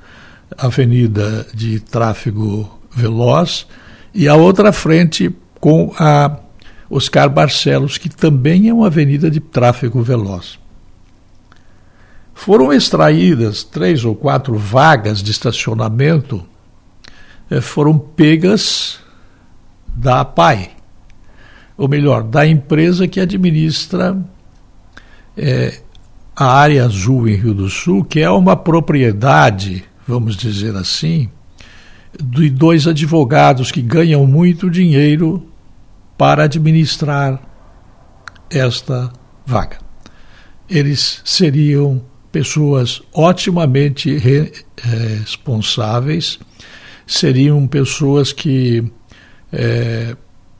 [0.57, 3.67] avenida de tráfego veloz,
[4.13, 6.39] e a outra frente com a
[6.89, 10.57] Oscar Barcelos, que também é uma avenida de tráfego veloz.
[12.33, 16.45] Foram extraídas três ou quatro vagas de estacionamento,
[17.49, 18.99] eh, foram pegas
[19.87, 20.74] da PAI,
[21.77, 24.17] ou melhor, da empresa que administra
[25.37, 25.81] é,
[26.35, 31.29] a área azul em Rio do Sul, que é uma propriedade, vamos dizer assim,
[32.21, 35.49] de dois advogados que ganham muito dinheiro
[36.17, 37.41] para administrar
[38.49, 39.11] esta
[39.45, 39.79] vaga.
[40.69, 42.01] Eles seriam
[42.31, 44.17] pessoas otimamente
[44.81, 46.39] responsáveis,
[47.05, 48.83] seriam pessoas que
[49.51, 50.15] é,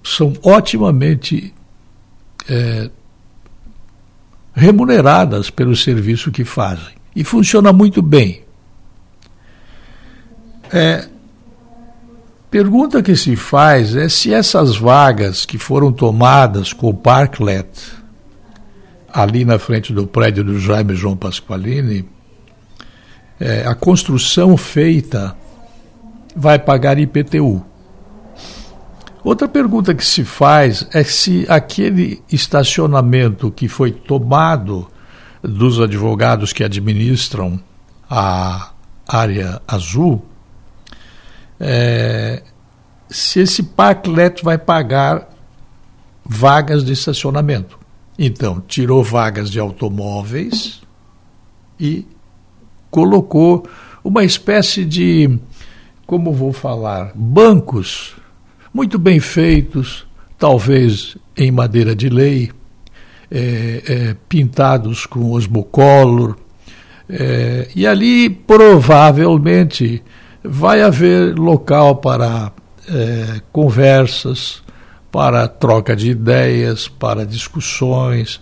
[0.06, 1.54] são otimamente
[2.48, 2.90] é,
[4.54, 6.94] remuneradas pelo serviço que fazem.
[7.16, 8.44] E funciona muito bem.
[10.72, 11.08] É,
[12.52, 17.68] pergunta que se faz é se essas vagas que foram tomadas com o Parklet,
[19.12, 22.08] ali na frente do prédio do Jaime João Pasqualini,
[23.40, 25.36] é, a construção feita
[26.36, 27.66] vai pagar IPTU.
[29.26, 34.88] Outra pergunta que se faz é se aquele estacionamento que foi tomado
[35.42, 37.60] dos advogados que administram
[38.08, 38.70] a
[39.08, 40.24] área azul,
[41.60, 42.44] é,
[43.10, 45.28] se esse parklet vai pagar
[46.24, 47.80] vagas de estacionamento.
[48.20, 50.84] Então, tirou vagas de automóveis
[51.80, 52.06] e
[52.92, 53.68] colocou
[54.04, 55.40] uma espécie de,
[56.06, 58.24] como vou falar, bancos
[58.76, 60.06] muito bem feitos,
[60.38, 62.52] talvez em madeira de lei,
[63.32, 66.36] é, é, pintados com osmocolor,
[67.10, 70.04] é, e ali provavelmente
[70.44, 72.52] vai haver local para
[72.90, 74.62] é, conversas,
[75.10, 78.42] para troca de ideias, para discussões,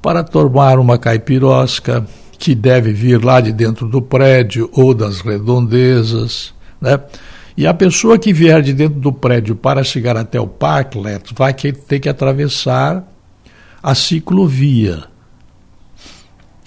[0.00, 2.06] para tomar uma caipirosca
[2.38, 7.00] que deve vir lá de dentro do prédio ou das redondezas, né?
[7.56, 11.52] E a pessoa que vier de dentro do prédio para chegar até o parklet vai
[11.52, 13.06] ter que atravessar
[13.82, 15.04] a ciclovia.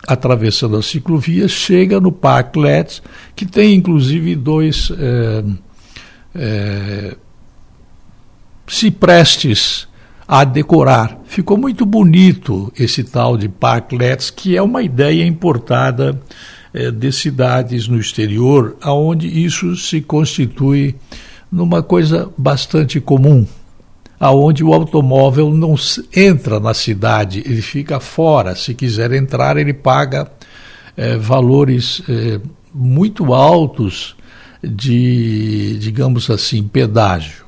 [0.08, 3.02] Atravessando a ciclovia, chega no parklet,
[3.36, 5.44] que tem inclusive dois é,
[6.36, 7.16] é,
[8.68, 9.88] ciprestes
[10.28, 11.20] a decorar.
[11.26, 16.20] Ficou muito bonito esse tal de parklets, que é uma ideia importada
[16.76, 20.94] é, de cidades no exterior, aonde isso se constitui
[21.50, 23.48] numa coisa bastante comum,
[24.20, 25.76] aonde o automóvel não
[26.14, 28.56] entra na cidade, ele fica fora.
[28.56, 30.30] Se quiser entrar, ele paga
[30.98, 32.42] é, valores é,
[32.74, 34.18] muito altos
[34.62, 37.46] de, digamos assim, pedágio.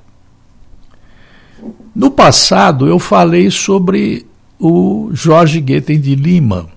[1.93, 4.25] No passado, eu falei sobre
[4.57, 6.69] o Jorge Guetem de Lima,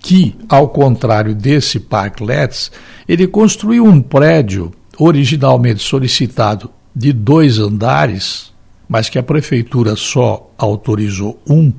[0.00, 2.72] que, ao contrário desse Parklets,
[3.06, 8.52] ele construiu um prédio originalmente solicitado de dois andares,
[8.88, 11.72] mas que a prefeitura só autorizou um,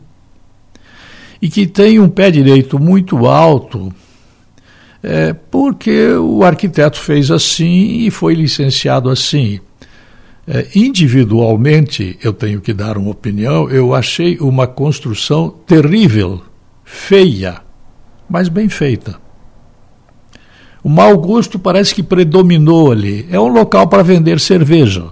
[1.41, 3.91] e que tem um pé direito muito alto,
[5.03, 9.59] é, porque o arquiteto fez assim e foi licenciado assim.
[10.47, 16.41] É, individualmente, eu tenho que dar uma opinião, eu achei uma construção terrível,
[16.84, 17.61] feia
[18.32, 19.19] mas bem feita.
[20.82, 23.27] O mau gosto parece que predominou ali.
[23.29, 25.09] É um local para vender cerveja.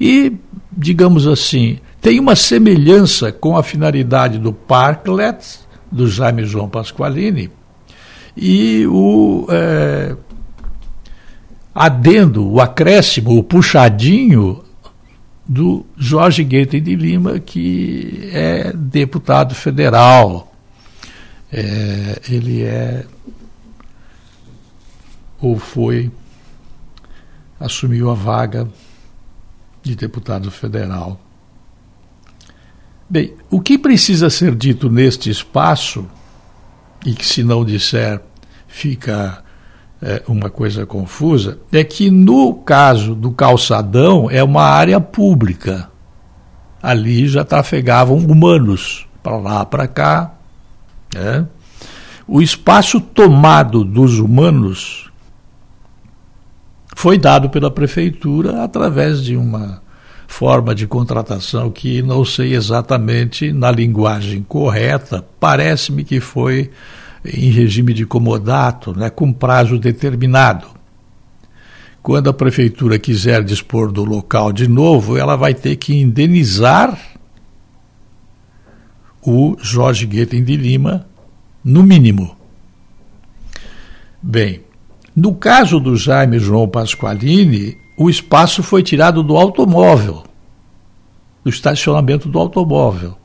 [0.00, 0.32] E,
[0.72, 5.60] digamos assim, tem uma semelhança com a finalidade do Parklet,
[5.92, 7.50] do Jaime João Pasqualini,
[8.36, 10.16] e o é,
[11.74, 14.62] adendo, o acréscimo, o puxadinho
[15.46, 20.48] do Jorge Guetem de Lima, que é deputado federal
[21.52, 23.04] é, ele é
[25.40, 26.10] ou foi
[27.60, 28.68] assumiu a vaga
[29.82, 31.20] de deputado federal.
[33.08, 36.06] Bem, o que precisa ser dito neste espaço,
[37.06, 38.20] e que se não disser
[38.66, 39.42] fica
[40.02, 45.90] é, uma coisa confusa, é que no caso do calçadão é uma área pública.
[46.82, 50.37] Ali já trafegavam humanos, para lá, para cá,
[51.14, 51.44] é.
[52.26, 55.10] O espaço tomado dos humanos
[56.94, 59.80] foi dado pela prefeitura através de uma
[60.26, 66.70] forma de contratação que não sei exatamente na linguagem correta, parece-me que foi
[67.24, 70.66] em regime de comodato, né, com prazo determinado.
[72.02, 76.98] quando a prefeitura quiser dispor do local de novo, ela vai ter que indenizar
[79.28, 81.06] o Jorge Guetem de Lima,
[81.62, 82.34] no mínimo.
[84.22, 84.62] Bem,
[85.14, 90.22] no caso do Jaime João Pasqualini, o espaço foi tirado do automóvel,
[91.44, 93.18] do estacionamento do automóvel.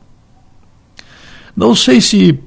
[1.55, 2.37] Não sei se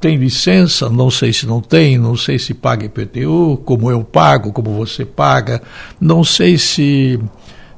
[0.00, 4.52] tem licença, não sei se não tem, não sei se paga IPTU, como eu pago,
[4.52, 5.60] como você paga,
[6.00, 7.20] não sei se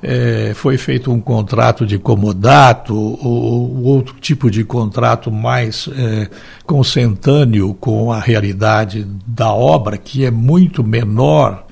[0.02, 6.28] é, foi feito um contrato de comodato ou, outro tipo de contrato mais é,
[6.64, 11.66] consentâneo com a realidade da obra, que é muito menor,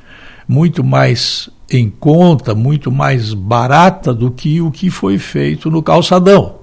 [0.47, 6.57] muito mais em conta, muito mais barata do que o que foi feito no calçadão.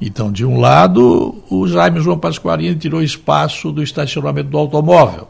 [0.00, 5.28] Então, de um lado, o Jaime João Pasquarini tirou espaço do estacionamento do automóvel.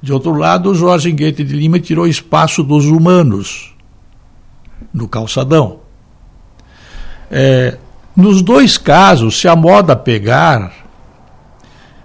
[0.00, 3.74] De outro lado, o Jorge Enguete de Lima tirou espaço dos humanos
[4.92, 5.80] no calçadão.
[7.30, 7.76] É,
[8.16, 10.72] nos dois casos, se a moda pegar,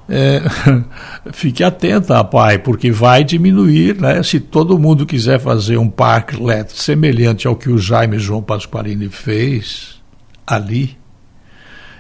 [0.08, 0.42] é,
[1.34, 4.22] fique atenta, pai, porque vai diminuir, né?
[4.22, 10.02] Se todo mundo quiser fazer um parklet semelhante ao que o Jaime João Pasquarini fez
[10.46, 10.98] ali,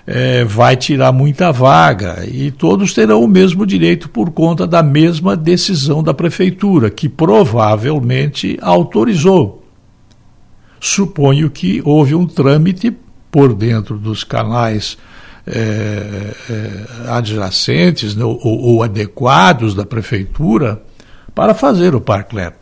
[0.06, 5.36] é, vai tirar muita vaga e todos terão o mesmo direito por conta da mesma
[5.36, 9.63] decisão da prefeitura, que provavelmente autorizou.
[10.86, 12.94] Suponho que houve um trâmite
[13.32, 14.98] por dentro dos canais
[15.48, 20.84] é, é, adjacentes né, ou, ou, adequados da prefeitura
[21.34, 22.54] para fazer o parklet.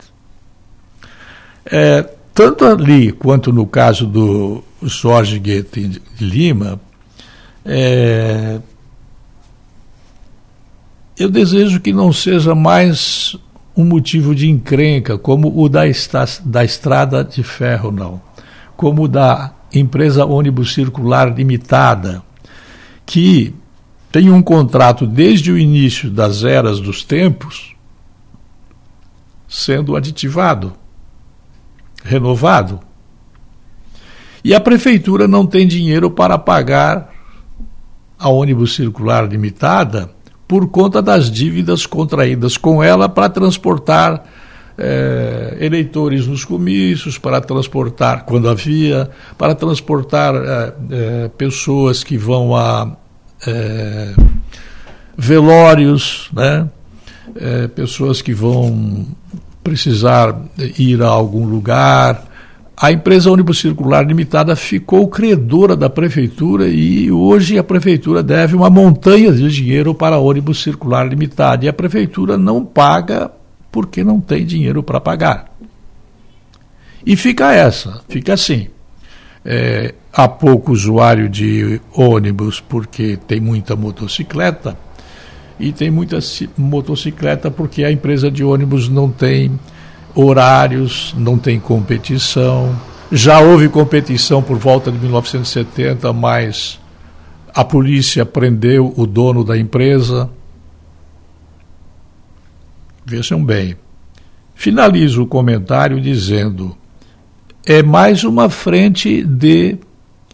[1.66, 6.80] É, tanto ali quanto no caso do Jorge Guetem de Lima,
[11.18, 13.36] eu desejo que não seja mais
[13.76, 18.20] um motivo de encrenca, como o da, esta, da estrada de ferro, não.
[18.76, 22.22] Como o da empresa ônibus circular limitada,
[23.06, 23.54] que
[24.10, 27.74] tem um contrato desde o início das eras dos tempos
[29.48, 30.72] sendo aditivado,
[32.04, 32.80] renovado.
[34.44, 37.12] E a prefeitura não tem dinheiro para pagar
[38.18, 40.10] a ônibus circular limitada
[40.52, 44.22] por conta das dívidas contraídas com ela para transportar
[44.76, 52.54] eh, eleitores nos comícios, para transportar, quando havia, para transportar eh, eh, pessoas que vão
[52.54, 52.98] a
[55.16, 56.68] velórios, né?
[57.74, 59.06] pessoas que vão
[59.64, 60.38] precisar
[60.78, 62.24] ir a algum lugar,
[62.76, 68.70] a empresa ônibus circular limitada ficou credora da prefeitura e hoje a prefeitura deve uma
[68.70, 73.30] montanha de dinheiro para ônibus circular limitada e a prefeitura não paga
[73.70, 75.52] porque não tem dinheiro para pagar.
[77.04, 78.68] E fica essa, fica assim.
[79.44, 84.76] É, há pouco usuário de ônibus porque tem muita motocicleta
[85.58, 86.18] e tem muita
[86.56, 89.58] motocicleta porque a empresa de ônibus não tem
[90.14, 92.78] horários, não tem competição.
[93.10, 96.80] Já houve competição por volta de 1970, mas
[97.54, 100.30] a polícia prendeu o dono da empresa.
[103.04, 103.76] Vejam bem.
[104.54, 106.76] Finalizo o comentário dizendo:
[107.66, 109.76] é mais uma frente de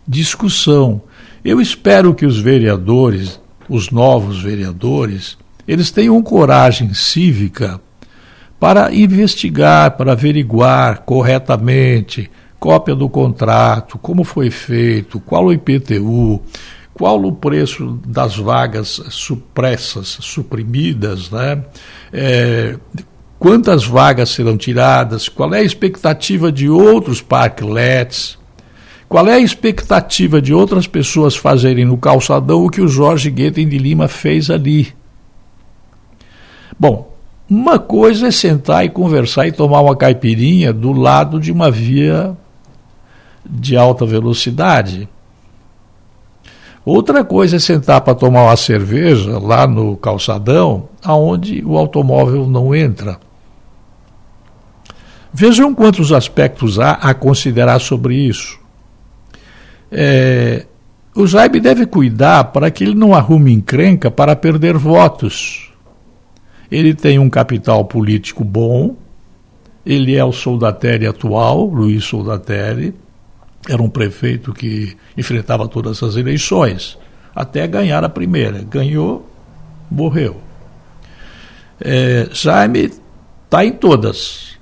[0.06, 1.02] discussão.
[1.44, 7.80] Eu espero que os vereadores, os novos vereadores, eles tenham coragem cívica
[8.58, 16.42] para investigar, para averiguar corretamente cópia do contrato, como foi feito, qual o IPTU,
[16.92, 21.62] qual o preço das vagas supressas, suprimidas, né?
[22.12, 22.76] É,
[23.38, 28.36] quantas vagas serão tiradas, qual é a expectativa de outros parklets,
[29.08, 33.68] qual é a expectativa de outras pessoas fazerem no calçadão o que o Jorge Guetem
[33.68, 34.92] de Lima fez ali.
[36.78, 37.16] Bom,
[37.48, 42.36] uma coisa é sentar e conversar e tomar uma caipirinha do lado de uma via
[43.44, 45.08] de alta velocidade.
[46.84, 52.74] Outra coisa é sentar para tomar uma cerveja lá no calçadão, aonde o automóvel não
[52.74, 53.18] entra.
[55.32, 58.58] Vejam quantos aspectos há a considerar sobre isso.
[59.90, 60.66] É,
[61.14, 65.67] o Jaime deve cuidar para que ele não arrume encrenca para perder votos.
[66.70, 68.96] Ele tem um capital político bom,
[69.84, 72.94] ele é o Soldateri atual, Luiz Soldateri,
[73.66, 76.98] era um prefeito que enfrentava todas as eleições,
[77.34, 78.62] até ganhar a primeira.
[78.62, 79.26] Ganhou,
[79.90, 80.36] morreu.
[81.80, 82.90] É, Jaime
[83.44, 84.58] está em todas.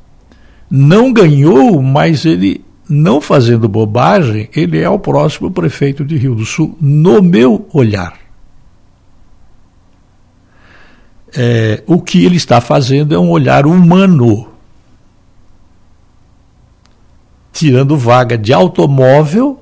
[0.70, 6.44] não ganhou, mas ele, não fazendo bobagem, ele é o próximo prefeito de Rio do
[6.44, 8.25] Sul, no meu olhar.
[11.38, 14.48] É, o que ele está fazendo é um olhar humano,
[17.52, 19.60] tirando vaga de automóvel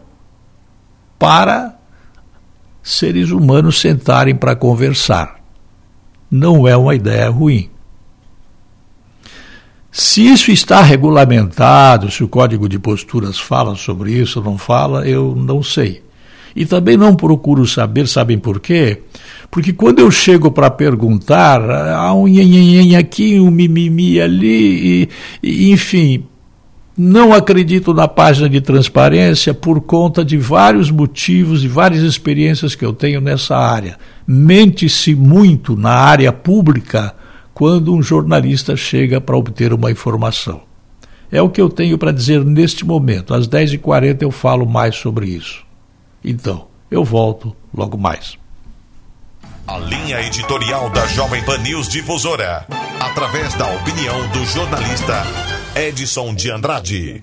[1.19, 1.77] para
[2.81, 5.41] seres humanos sentarem para conversar.
[6.31, 7.71] Não é uma ideia ruim.
[9.91, 15.09] Se isso está regulamentado, se o código de posturas fala sobre isso ou não fala,
[15.09, 16.04] eu não sei.
[16.55, 19.03] E também não procuro saber, sabem por quê?
[19.51, 25.09] Porque quando eu chego para perguntar, há um nhanhanhan aqui, um mimimi ali, e,
[25.43, 26.25] e, enfim,
[26.97, 32.85] não acredito na página de transparência por conta de vários motivos e várias experiências que
[32.85, 33.99] eu tenho nessa área.
[34.25, 37.13] Mente-se muito na área pública
[37.53, 40.61] quando um jornalista chega para obter uma informação.
[41.33, 43.35] É o que eu tenho para dizer neste momento.
[43.35, 45.64] Às 10h40 eu falo mais sobre isso.
[46.25, 48.39] Então, eu volto logo mais.
[49.67, 52.67] A linha editorial da Jovem Pan News Difusora,
[52.99, 55.23] através da opinião do jornalista
[55.77, 57.23] Edson de Andrade.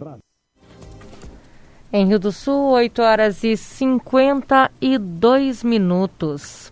[1.93, 6.70] Em Rio do Sul, 8 horas e 52 minutos.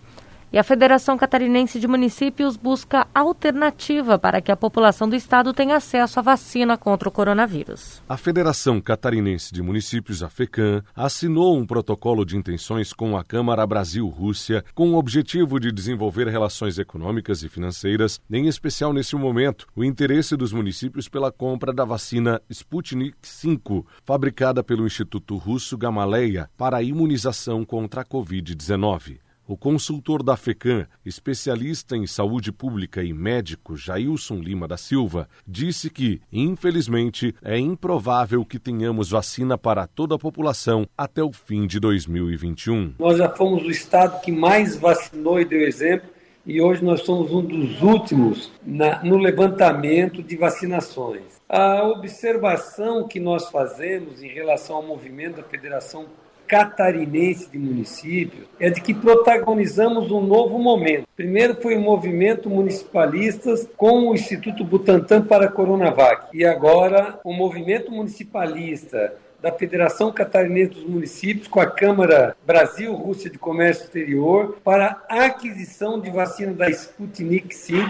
[0.52, 5.76] E a Federação Catarinense de Municípios busca alternativa para que a população do estado tenha
[5.76, 8.02] acesso à vacina contra o coronavírus.
[8.08, 13.64] A Federação Catarinense de Municípios, a FECAM, assinou um protocolo de intenções com a Câmara
[13.64, 19.84] Brasil-Rússia com o objetivo de desenvolver relações econômicas e financeiras, em especial nesse momento, o
[19.84, 26.78] interesse dos municípios pela compra da vacina Sputnik V, fabricada pelo Instituto Russo Gamaleya para
[26.78, 29.29] a imunização contra a Covid-19.
[29.50, 35.90] O consultor da FECAM, especialista em saúde pública e médico Jailson Lima da Silva, disse
[35.90, 41.80] que, infelizmente, é improvável que tenhamos vacina para toda a população até o fim de
[41.80, 42.94] 2021.
[42.96, 46.08] Nós já fomos o estado que mais vacinou e deu exemplo
[46.46, 51.40] e hoje nós somos um dos últimos na, no levantamento de vacinações.
[51.48, 56.06] A observação que nós fazemos em relação ao movimento da Federação
[56.50, 61.06] catarinense de municípios é de que protagonizamos um novo momento.
[61.14, 67.32] Primeiro foi o movimento municipalistas com o Instituto Butantan para a Coronavac e agora o
[67.32, 75.00] movimento municipalista da Federação Catarinense dos Municípios com a Câmara Brasil-Rússia de Comércio Exterior para
[75.08, 77.88] a aquisição de vacina da Sputnik V,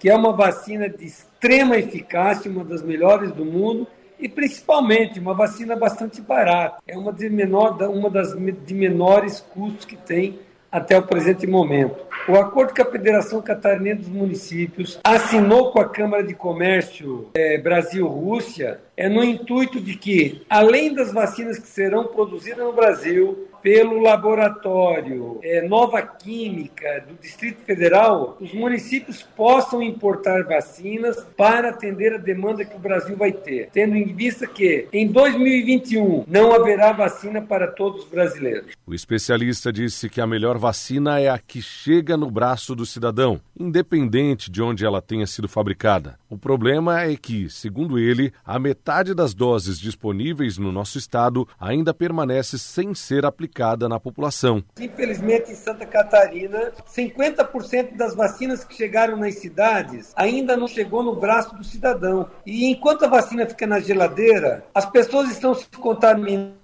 [0.00, 3.86] que é uma vacina de extrema eficácia, uma das melhores do mundo
[4.22, 6.78] e principalmente uma vacina bastante barata.
[6.86, 10.38] É uma, de menor, uma das de menores custos que tem
[10.70, 11.96] até o presente momento.
[12.26, 17.58] O acordo que a Federação Catarinense dos Municípios assinou com a Câmara de Comércio é,
[17.58, 24.00] Brasil-Rússia é no intuito de que, além das vacinas que serão produzidas no Brasil pelo
[24.00, 32.18] laboratório é, Nova Química do Distrito Federal, os municípios possam importar vacinas para atender a
[32.18, 37.42] demanda que o Brasil vai ter, tendo em vista que em 2021 não haverá vacina
[37.42, 38.72] para todos os brasileiros.
[38.86, 43.40] O especialista disse que a melhor vacina é a que chega no braço do cidadão,
[43.58, 46.21] independente de onde ela tenha sido fabricada.
[46.32, 51.92] O problema é que, segundo ele, a metade das doses disponíveis no nosso estado ainda
[51.92, 54.64] permanece sem ser aplicada na população.
[54.80, 61.14] Infelizmente, em Santa Catarina, 50% das vacinas que chegaram nas cidades ainda não chegou no
[61.14, 62.26] braço do cidadão.
[62.46, 66.62] E enquanto a vacina fica na geladeira, as pessoas estão se contaminando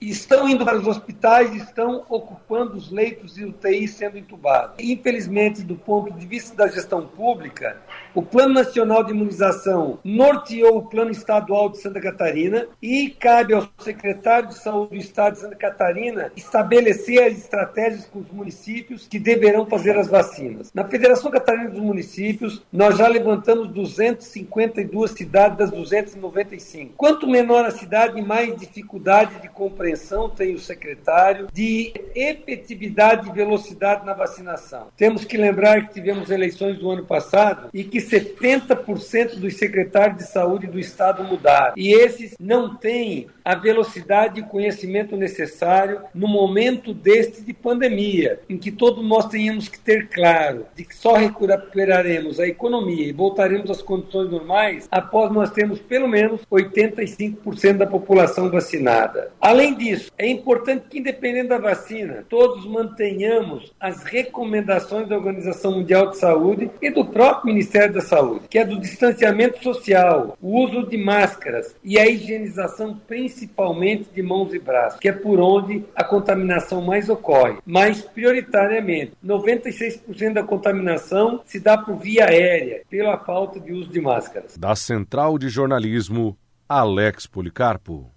[0.00, 4.74] estão indo para os hospitais, estão ocupando os leitos de UTI sendo entubados.
[4.80, 7.80] Infelizmente, do ponto de vista da gestão pública,
[8.14, 13.68] o Plano Nacional de Imunização norteou o Plano Estadual de Santa Catarina e cabe ao
[13.78, 19.18] secretário de Saúde do Estado de Santa Catarina estabelecer as estratégias com os municípios que
[19.18, 20.72] deverão fazer as vacinas.
[20.74, 26.94] Na Federação Catarina dos Municípios, nós já levantamos 252 cidades das 295.
[26.96, 34.04] Quanto menor a cidade, mais dificuldade de compreensão tem o secretário, de efetividade e velocidade
[34.04, 34.88] na vacinação.
[34.96, 40.24] Temos que lembrar que tivemos eleições do ano passado e que 70% dos secretários de
[40.24, 41.74] saúde do estado mudaram.
[41.76, 48.56] E esses não têm a velocidade e conhecimento necessário no momento deste de pandemia, em
[48.56, 53.70] que todos nós tenhamos que ter claro de que só recuperaremos a economia e voltaremos
[53.70, 59.32] às condições normais após nós termos pelo menos 85% da população vacinada.
[59.40, 66.10] Além disso, é importante que, independente da vacina, todos mantenhamos as recomendações da Organização Mundial
[66.10, 70.86] de Saúde e do próprio Ministério da Saúde, que é do distanciamento social, o uso
[70.86, 76.04] de máscaras e a higienização principalmente de mãos e braços, que é por onde a
[76.04, 77.58] contaminação mais ocorre.
[77.64, 84.00] Mas, prioritariamente, 96% da contaminação se dá por via aérea, pela falta de uso de
[84.00, 84.56] máscaras.
[84.56, 86.36] Da Central de Jornalismo,
[86.68, 88.10] Alex Policarpo.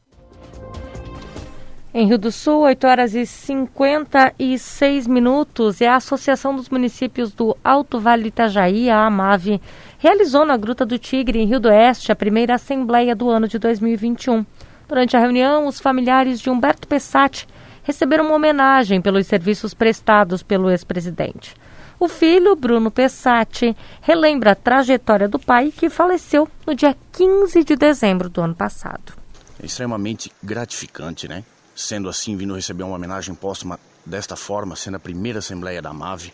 [1.96, 7.56] Em Rio do Sul, 8 horas e 56 minutos, e a Associação dos Municípios do
[7.64, 9.62] Alto Vale Itajaí, a AMAVE,
[10.00, 13.60] realizou na Gruta do Tigre, em Rio do Oeste, a primeira assembleia do ano de
[13.60, 14.44] 2021.
[14.88, 17.48] Durante a reunião, os familiares de Humberto Pessati
[17.84, 21.54] receberam uma homenagem pelos serviços prestados pelo ex-presidente.
[22.00, 27.76] O filho, Bruno Pessati, relembra a trajetória do pai que faleceu no dia 15 de
[27.76, 29.14] dezembro do ano passado.
[29.62, 31.44] É extremamente gratificante, né?
[31.76, 36.34] Sendo assim, vindo receber uma homenagem póstuma desta forma, sendo a primeira Assembleia da MAVE,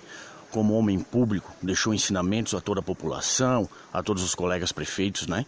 [0.52, 5.46] como homem público, deixou ensinamentos a toda a população, a todos os colegas prefeitos, né?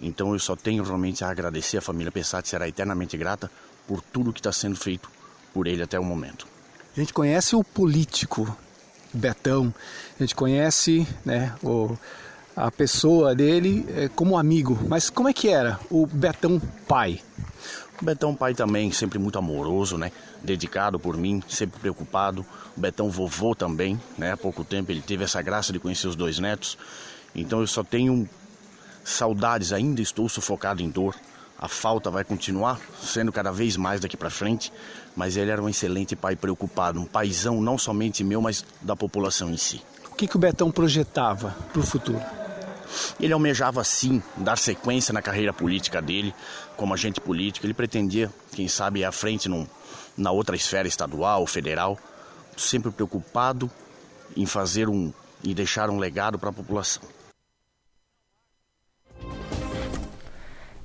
[0.00, 3.50] Então eu só tenho realmente a agradecer, a família Pessati será eternamente grata
[3.86, 5.10] por tudo que está sendo feito
[5.52, 6.46] por ele até o momento.
[6.96, 8.56] A gente conhece o político
[9.12, 9.72] Betão,
[10.18, 11.96] a gente conhece né, o,
[12.54, 17.20] a pessoa dele é, como amigo, mas como é que era o Betão pai?
[18.04, 20.12] Betão pai também, sempre muito amoroso, né?
[20.42, 22.44] Dedicado por mim, sempre preocupado.
[22.76, 24.32] O Betão vovô também, né?
[24.32, 26.76] Há pouco tempo ele teve essa graça de conhecer os dois netos.
[27.34, 28.28] Então eu só tenho
[29.04, 31.14] saudades, ainda estou sufocado em dor.
[31.58, 34.70] A falta vai continuar sendo cada vez mais daqui para frente,
[35.14, 39.50] mas ele era um excelente pai preocupado, um paizão não somente meu, mas da população
[39.50, 39.82] em si.
[40.10, 42.20] O que, que o Betão projetava para o futuro?
[43.20, 46.34] Ele almejava sim dar sequência na carreira política dele,
[46.76, 47.66] como agente político.
[47.66, 49.66] Ele pretendia, quem sabe, ir à frente num,
[50.16, 51.98] na outra esfera estadual, federal,
[52.56, 53.70] sempre preocupado
[54.36, 55.12] em fazer um
[55.42, 57.02] e deixar um legado para a população.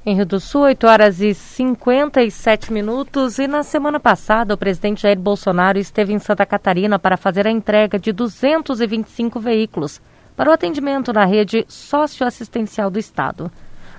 [0.03, 3.37] Em Rio do Sul, 8 horas e 57 minutos.
[3.37, 7.51] E na semana passada, o presidente Jair Bolsonaro esteve em Santa Catarina para fazer a
[7.51, 10.01] entrega de 225 veículos
[10.41, 13.51] para o atendimento na rede socioassistencial do Estado.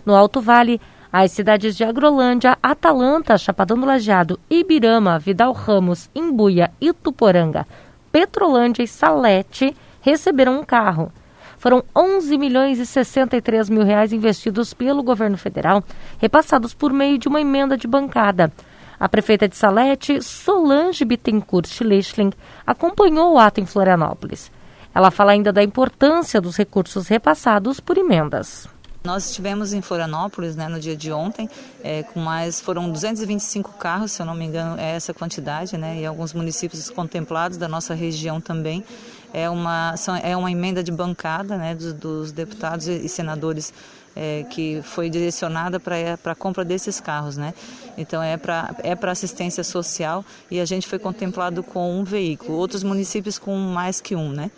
[0.05, 0.81] No Alto Vale,
[1.13, 7.65] as cidades de Agrolândia, Atalanta, Chapadão do Lajeado, Ibirama, Vidal Ramos, Imbuia, Ituporanga,
[8.11, 11.13] Petrolândia e Salete receberam um carro.
[11.59, 15.85] Foram 11 milhões e 63 mil reais investidos pelo governo federal,
[16.19, 18.51] repassados por meio de uma emenda de bancada.
[18.99, 22.33] A prefeita de Salete, Solange Bittencourt Schlichling,
[22.67, 24.51] acompanhou o ato em Florianópolis.
[24.95, 28.69] Ela fala ainda da importância dos recursos repassados por emendas.
[29.05, 31.51] Nós estivemos em Florianópolis né, no dia de ontem,
[31.83, 36.01] é, com mais foram 225 carros, se eu não me engano, é essa quantidade, né,
[36.01, 38.85] e alguns municípios contemplados da nossa região também
[39.33, 43.73] é uma, são, é uma emenda de bancada né, dos, dos deputados e senadores
[44.15, 47.55] é, que foi direcionada para a compra desses carros, né?
[47.97, 52.59] Então é para é para assistência social e a gente foi contemplado com um veículo,
[52.59, 54.51] outros municípios com mais que um, né?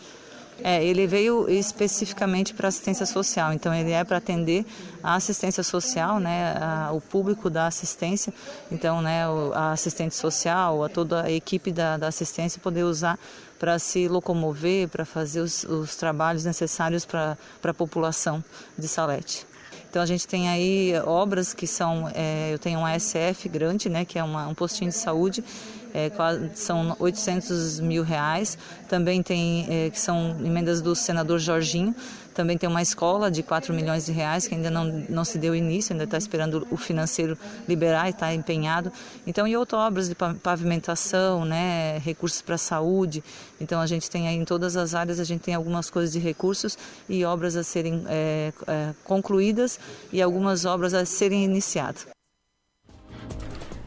[0.63, 4.65] É, ele veio especificamente para assistência social, então ele é para atender
[5.03, 8.33] a assistência social, né, a, o público da assistência,
[8.71, 13.19] então, né, a assistente social, a toda a equipe da, da assistência poder usar
[13.59, 18.43] para se locomover, para fazer os, os, trabalhos necessários para a população
[18.79, 19.47] de Salete.
[19.91, 24.05] Então a gente tem aí obras que são, é, eu tenho um ASF grande, né,
[24.05, 25.43] que é uma, um postinho de saúde,
[25.95, 26.11] é,
[26.55, 28.59] são 800 mil reais.
[28.89, 31.95] Também tem é, que são emendas do senador Jorginho.
[32.35, 35.55] Também tem uma escola de 4 milhões de reais que ainda não, não se deu
[35.55, 37.39] início, ainda está esperando o financeiro
[37.69, 38.93] liberar e está empenhado.
[39.25, 43.23] Então, e outras obras de pavimentação, né, recursos para a saúde.
[43.61, 46.19] Então, a gente tem aí em todas as áreas, a gente tem algumas coisas de
[46.19, 46.77] recursos
[47.09, 49.79] e obras a serem é, é, concluídas
[50.13, 52.09] e algumas obras a serem iniciadas.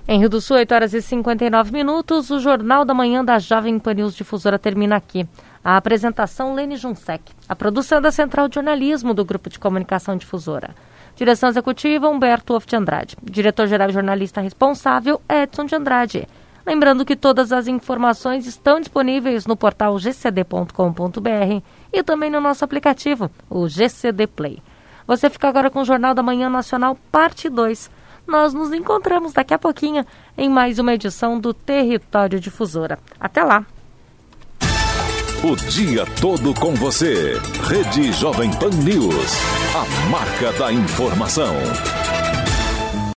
[0.09, 3.77] Em Rio do Sul, 8 horas e 59 minutos, o Jornal da Manhã da Jovem
[3.77, 5.27] Pan News Difusora termina aqui.
[5.61, 7.33] A apresentação Lene Junsec.
[7.49, 10.73] A produção da Central de Jornalismo do Grupo de Comunicação Difusora.
[11.13, 13.17] Direção executiva Humberto Wolff de Andrade.
[13.21, 16.25] Diretor-geral e jornalista responsável Edson de Andrade.
[16.65, 23.29] Lembrando que todas as informações estão disponíveis no portal gcd.com.br e também no nosso aplicativo,
[23.49, 24.63] o GCD Play.
[25.05, 27.96] Você fica agora com o Jornal da Manhã Nacional, parte 2
[28.27, 30.05] nós nos encontramos daqui a pouquinho
[30.37, 32.99] em mais uma edição do Território Difusora.
[33.19, 33.65] Até lá!
[35.43, 37.39] O dia todo com você.
[37.69, 39.31] Rede Jovem Pan News.
[39.75, 41.53] A marca da informação.